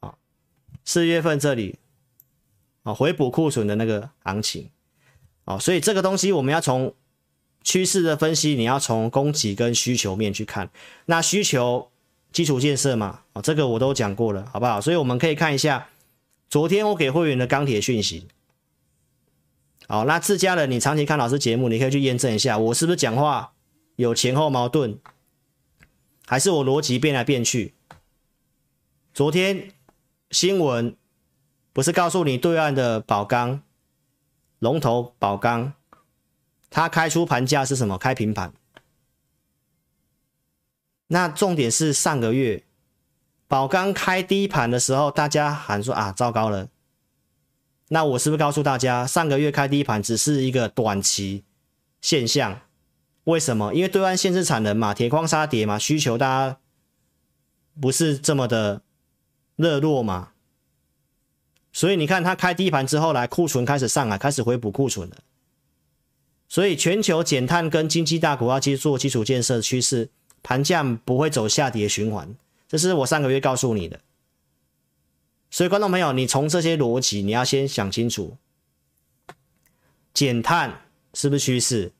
[0.00, 0.18] 好，
[0.84, 1.78] 四月份这里，
[2.82, 4.70] 啊，回补库存的那个行情，
[5.44, 6.94] 哦，所以这个东西我们要从。
[7.64, 10.70] 趋势的分析，你要从供给跟需求面去看。
[11.06, 11.90] 那需求
[12.36, 14.78] 基础建设嘛，啊，这个我都讲过了，好不好？
[14.78, 15.88] 所以我们可以看一下，
[16.50, 18.28] 昨天我给会员的钢铁讯息。
[19.88, 23.54] 好，那自家人，你长期看老师节目，你可以去验证一下，我是不是讲话
[23.94, 24.98] 有前后矛盾，
[26.26, 27.72] 还是我逻辑变来变去？
[29.14, 29.70] 昨天
[30.30, 30.94] 新闻
[31.72, 33.62] 不是告诉你对岸的宝钢
[34.58, 35.72] 龙头宝钢。
[36.68, 37.96] 它开出盘价是什么？
[37.96, 38.52] 开平盘。
[41.08, 42.64] 那重点是上个月
[43.46, 46.68] 宝钢开低盘的时候，大家喊说啊，糟糕了。
[47.88, 51.44] 那我是不是告诉大家，上个月开低盘只是一个短期
[52.00, 52.60] 现象？
[53.24, 53.72] 为什么？
[53.74, 56.58] 因为对岸限制产能嘛，铁矿砂跌嘛，需求大家
[57.80, 58.82] 不是这么的
[59.54, 60.30] 热络嘛。
[61.72, 65.16] 所以你看，它开低盘之后来，库存开始上来，开始回补库存了。
[66.48, 70.08] 所以全球减碳跟经济大国要去做基础建设的趋势，
[70.46, 72.32] 盘价不会走下跌循环。
[72.68, 73.98] 这是我上个月告诉你的。
[75.50, 78.36] 所以，观众朋友，你从这些逻辑，你要先想清楚，
[80.14, 80.82] 减碳
[81.12, 81.92] 是不是趋势？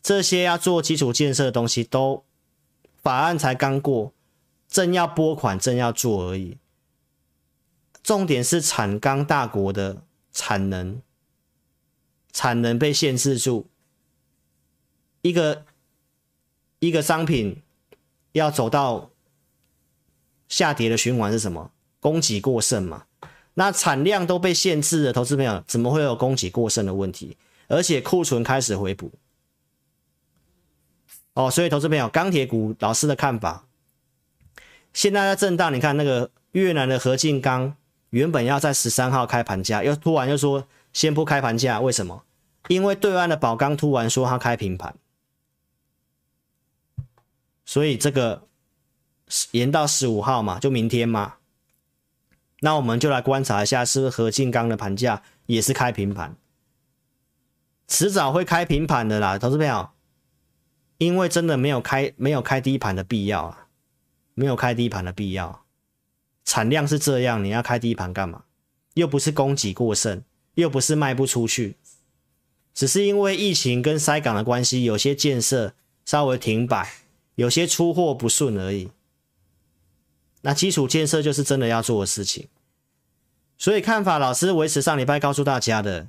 [0.00, 2.24] 这些要做基础建设的东西，都
[3.02, 4.12] 法案才刚过，
[4.68, 6.56] 正要拨款，正要做而已。
[8.04, 11.02] 重点是产钢大国的产能，
[12.32, 13.66] 产能被限制住，
[15.22, 15.64] 一个
[16.78, 17.60] 一个商品
[18.38, 19.10] 要走到
[20.48, 21.70] 下跌的循环是什么？
[22.00, 23.04] 供给过剩嘛，
[23.54, 27.36] 那产量都被限制了，投资朋友怎么会有供给过剩的问题？
[27.66, 29.12] 而且库存开始回补，
[31.34, 33.66] 哦，所以投资朋友，钢铁股老师的看法，
[34.94, 37.76] 现在在震荡，你看那个越南的合进钢
[38.10, 42.22] 原本要在十三号开盘价，又突然又说先不开盘价，为什么？
[42.68, 44.94] 因为对岸的宝钢突然说它开平盘，
[47.68, 48.48] 所以这个
[49.50, 51.34] 延到十五号嘛，就明天嘛。
[52.60, 56.34] 那我们就来观察一下，是不是合进钢的盘价也是开平盘，
[57.86, 59.90] 迟早会开平盘的啦，投资朋友，
[60.96, 63.66] 因为真的没有开没有开低盘的必要啊，
[64.32, 65.66] 没有开低盘的必要，
[66.46, 68.44] 产量是这样，你要开低盘干嘛？
[68.94, 71.76] 又不是供给过剩，又不是卖不出去，
[72.72, 75.74] 只是因为疫情跟塞港的关系，有些建设
[76.06, 76.90] 稍微停摆，
[77.38, 78.90] 有些出货不顺而已。
[80.42, 82.48] 那基础建设就是真的要做的事情，
[83.56, 86.08] 所以看法老师维持上礼拜告诉大家的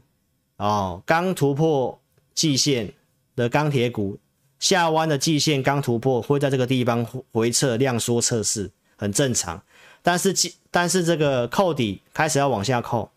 [0.58, 2.02] 哦，刚突破
[2.34, 2.94] 季线
[3.36, 4.18] 的钢铁股，
[4.58, 9.64] 下弯的季线刚突破，会在这个地方回撤量缩测试，很正常。
[10.02, 13.12] 但是季但是这个扣底开始要往下扣，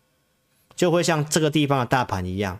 [0.75, 2.59] 就会像这个地方的大盘一样，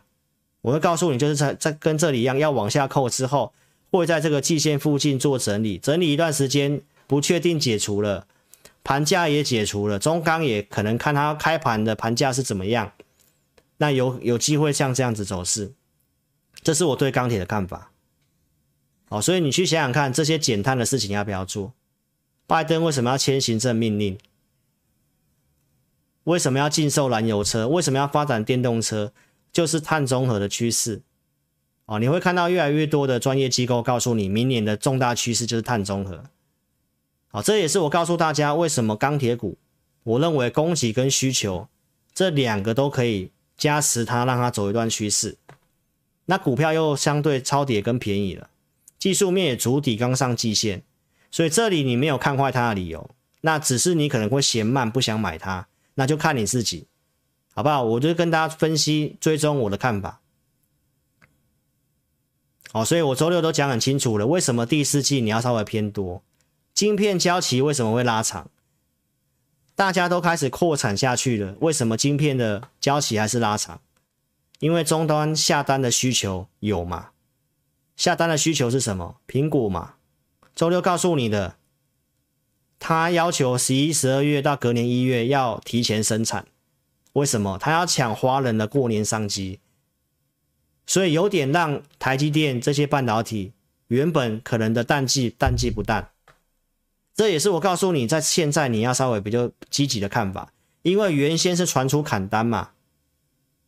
[0.61, 3.53] 我会告诉你，就是在在跟这里一样，要往下扣之后，
[3.97, 8.27] 会在这个季线附近做整理，整理一段时间，不确定解除了。
[8.83, 12.91] 盘价也解除了，中钢也可能看它开盘的盘价是怎么样，
[13.77, 15.73] 那有有机会像这样子走势，
[16.61, 17.91] 这是我对钢铁的看法。
[19.07, 21.73] 好，所以你去想想看，这些减碳的事情要不要做？
[22.45, 24.17] 拜登为什么要签行政命令？
[26.25, 27.67] 为什么要禁售燃油车？
[27.67, 29.13] 为什么要发展电动车？
[29.53, 31.03] 就是碳中和的趋势。
[31.85, 36.23] 哦，你会看到越来越多的专业机构告诉你，明年的重大趋势就是碳中和。
[37.27, 39.57] 好，这也是我告诉大家为什么钢铁股，
[40.03, 41.67] 我认为供给跟需求
[42.13, 45.37] 这两个都可以加持它，让它走一段趋势。
[46.25, 48.49] 那股票又相对超跌跟便宜了，
[48.97, 50.83] 技术面也足底刚上季线，
[51.29, 53.09] 所以这里你没有看坏它的理由，
[53.41, 56.87] 那只是你可能会嫌慢不想买它，那就看你自己，
[57.53, 57.83] 好不好？
[57.83, 60.21] 我就跟大家分析追踪我的看法。
[62.75, 66.23] 好，所以我周六都讲很清楚了，为什么第四季你要稍微偏多。
[66.73, 68.49] 晶片交期为什么会拉长？
[69.75, 73.79] 大家都开始扩产下去了，为什么晶片的交期还是拉长？
[74.59, 77.09] 因为终端下单的需求有嘛？
[77.95, 79.17] 下单的需求是什么？
[79.27, 79.93] 苹果嘛？
[80.55, 81.57] 周六告诉你的，
[82.79, 86.47] 他要求十一、十二月到隔年一月要提前生产，
[87.13, 87.59] 为什么？
[87.59, 89.59] 他要抢华人的过年商机，
[90.85, 93.53] 所以有点让台积电这些半导体
[93.87, 96.09] 原本可能的淡季淡季不淡。
[97.15, 102.71] 这也是我告诉你，在现在你要稍微比较积极的看法，因为原先是传出砍单嘛，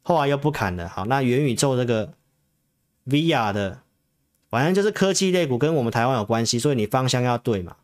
[0.01, 0.89] 后来又不砍了。
[0.89, 2.13] 好，那元宇宙这个
[3.05, 3.81] VR 的，
[4.49, 7.75] 反正就是科技类股跟我们台湾有关系，所以你方向要对嘛。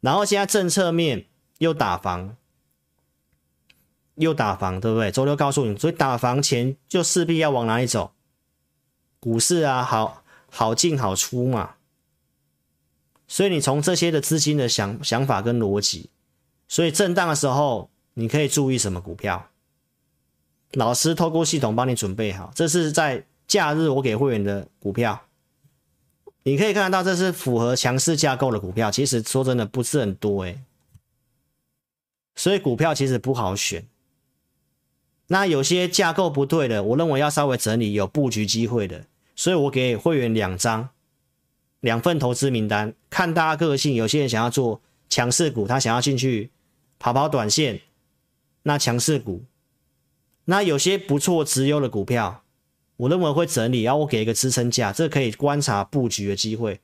[0.00, 1.26] 然后现在政策面
[1.58, 2.36] 又打房，
[4.14, 5.10] 又打房，对不对？
[5.10, 8.12] 周六告诉你，所以打房前就势必要往哪里走？
[9.24, 11.76] 股市啊，好好进好出嘛。
[13.26, 16.10] 所以你从这些的资金的想想法跟逻辑，
[16.68, 19.48] 所以震荡的时候你可以注意什么股票？
[20.72, 25.18] 老师透过系统帮你准备好，这是在假日我给会员的股票，
[26.42, 28.90] 你可以看得到这是符合强势架构的股票。
[28.90, 30.60] 其实说真的不是很多诶，
[32.36, 33.86] 所以股票其实不好选。
[35.28, 39.06] 那有些架构不对的，我认为要稍微整理有布局机会的，
[39.36, 40.88] 所以我给会员两张。
[41.80, 43.94] 两份投资名单，看大家个性。
[43.94, 44.80] 有些人想要做
[45.10, 46.50] 强势股，他想要进去
[46.98, 47.82] 跑跑短线，
[48.62, 49.44] 那强势股，
[50.46, 52.42] 那有些不错直优的股票，
[52.96, 56.80] 我认为会整理，然后我给一个支撑价，这可以观察布局的机会，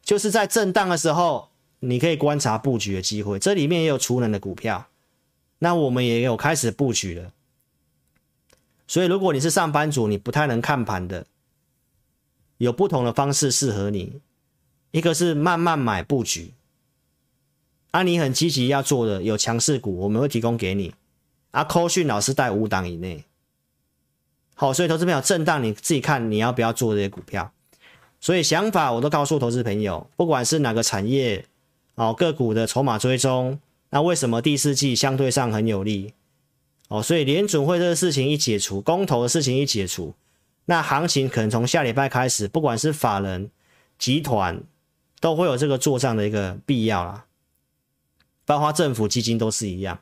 [0.00, 1.48] 就是在震荡的时候，
[1.80, 4.86] 你可以观察布局的机会，这里面也有储能的股票，
[5.58, 7.32] 那我们也有开始布局了。
[8.86, 11.26] 所以如果你是上班族，你不太能看盘的，
[12.58, 14.20] 有不同的方式适合你，
[14.90, 16.54] 一个是慢慢买布局。
[17.90, 20.94] 啊，你很积极要做的有强势股，我们会提供给你。
[21.50, 23.24] 啊，扣讯老师带五档以内。
[24.54, 27.52] 好，所以投资朋友震荡，你自己看你要不要做这些股票。
[28.20, 31.44] 所以想法我都告诉投资朋友，不管是哪个产业，
[31.94, 33.58] 哦，个股的筹码追踪，
[33.90, 36.12] 那为什么第四季相对上很有利？
[36.88, 40.14] 哦，所以联准会这个事情一解除，公投的事情一解除，
[40.66, 43.50] 那行情可能从下礼拜开始，不管是法人
[43.98, 44.62] 集团，
[45.20, 47.26] 都会有这个做账的一个必要啦。
[48.44, 49.98] 包括政府基金都是一样，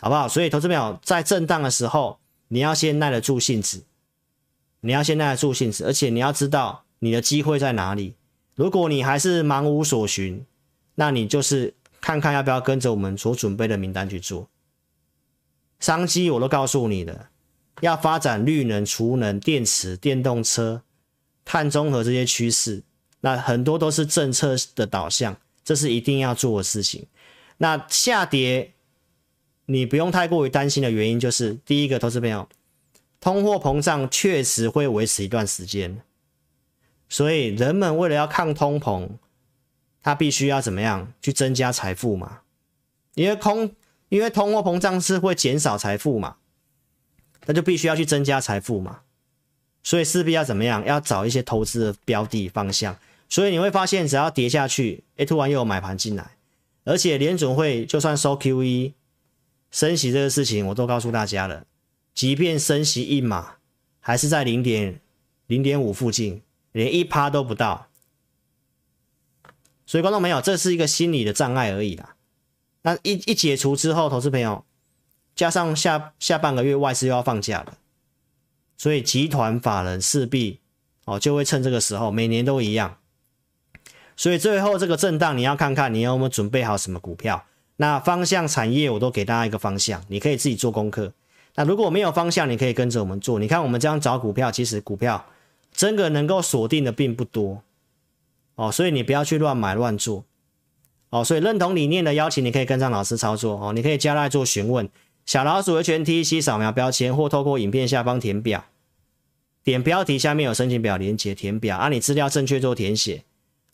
[0.00, 0.26] 好不好？
[0.26, 2.18] 所以投资朋友在震荡的时候，
[2.48, 3.84] 你要先耐得住性子，
[4.80, 8.16] 你要先耐得住性子，而且你要知道你的机会在哪里。
[8.54, 10.44] 如果你还是茫无所寻，
[10.96, 14.48] 那你就是看看要不要跟着我们所准备的名单去做。
[15.80, 17.30] 商机我都告诉你了，
[17.82, 20.82] 要发展绿能、储能、电池、电动车、
[21.44, 22.84] 碳中和这些趋势，
[23.22, 27.08] 那很多都是政策的导向，这是一定要做的事情。
[27.58, 28.74] 那下跌，
[29.66, 32.48] 你不用太过于担心的原因就是，第一个，投资朋友，
[33.20, 36.00] 通货膨胀确实会维持一段时间，
[37.08, 39.08] 所以人们为了要抗通膨，
[40.00, 42.42] 他必须要怎么样去增加财富嘛？
[43.16, 43.74] 因为空，
[44.08, 46.36] 因为通货膨胀是会减少财富嘛，
[47.46, 49.00] 那就必须要去增加财富嘛，
[49.82, 50.84] 所以势必要怎么样？
[50.84, 52.96] 要找一些投资的标的方向，
[53.28, 56.32] 所以你会发现，只要跌下去，哎，突然又有买盘进来。
[56.84, 58.92] 而且联准会就算收 QE
[59.70, 61.64] 升息这个事情，我都告诉大家了。
[62.12, 63.54] 即便升息一码，
[64.00, 65.00] 还是在零点
[65.46, 67.86] 零点五附近，连一趴都不到。
[69.86, 72.16] 所以观众朋友，这是一个心理的障碍而已啦。
[72.82, 74.64] 那一一解除之后，投资朋友
[75.34, 77.78] 加上下下半个月外资又要放假了，
[78.76, 80.60] 所以集团法人势必
[81.04, 82.98] 哦就会趁这个时候，每年都一样。
[84.14, 87.44] 所以最后这个震荡，你要看看你有没有准备好什么股票。
[87.76, 91.12] 那方向产业我都给大家一个方向，你可以自己做功课。
[91.54, 93.38] 那如果没有方向，你可以跟着我们做。
[93.38, 95.26] 你看我们这样找股票，其实股票
[95.72, 97.62] 真的能够锁定的并不多
[98.54, 100.24] 哦，所以你不要去乱买乱做
[101.08, 101.24] 哦。
[101.24, 103.72] 所以认同理念的邀请，你可以跟上老师操作哦。
[103.72, 104.88] 你可以加来做询问，
[105.26, 108.64] 小老鼠的全 T C 扫描标签，或透过影片下方填表，
[109.62, 113.24] 点标题下面有申请表连接，填表，按、你资料正确做填写。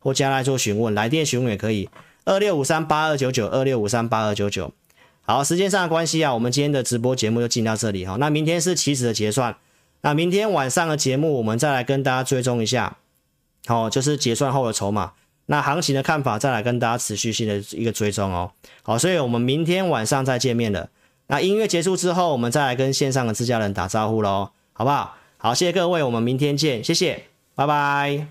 [0.01, 1.91] 或加来做询问，来电询问也可以，
[2.25, 4.73] 二六五三八二九九，二六五三八二九九。
[5.23, 8.15] 好，时间上的关系啊，我们今天的直播节目就进到这里哈。
[8.15, 9.57] 那明天是期指的结算，
[10.03, 12.99] 那明天晚上的节目我们再来跟大家追踪一下，
[13.67, 15.15] 好，就是结算后的筹码，
[15.47, 18.53] 那行情的看法再来跟大家持续性的一个追踪哦。
[18.83, 20.89] 好，所以我们明天晚上再见面了。
[21.29, 25.15] 那音乐结束之后，我们再来跟线上的自家人打招呼喽，好不好？
[25.37, 27.25] 好，谢谢各位，我们明天见，谢谢，
[27.55, 28.27] 拜拜。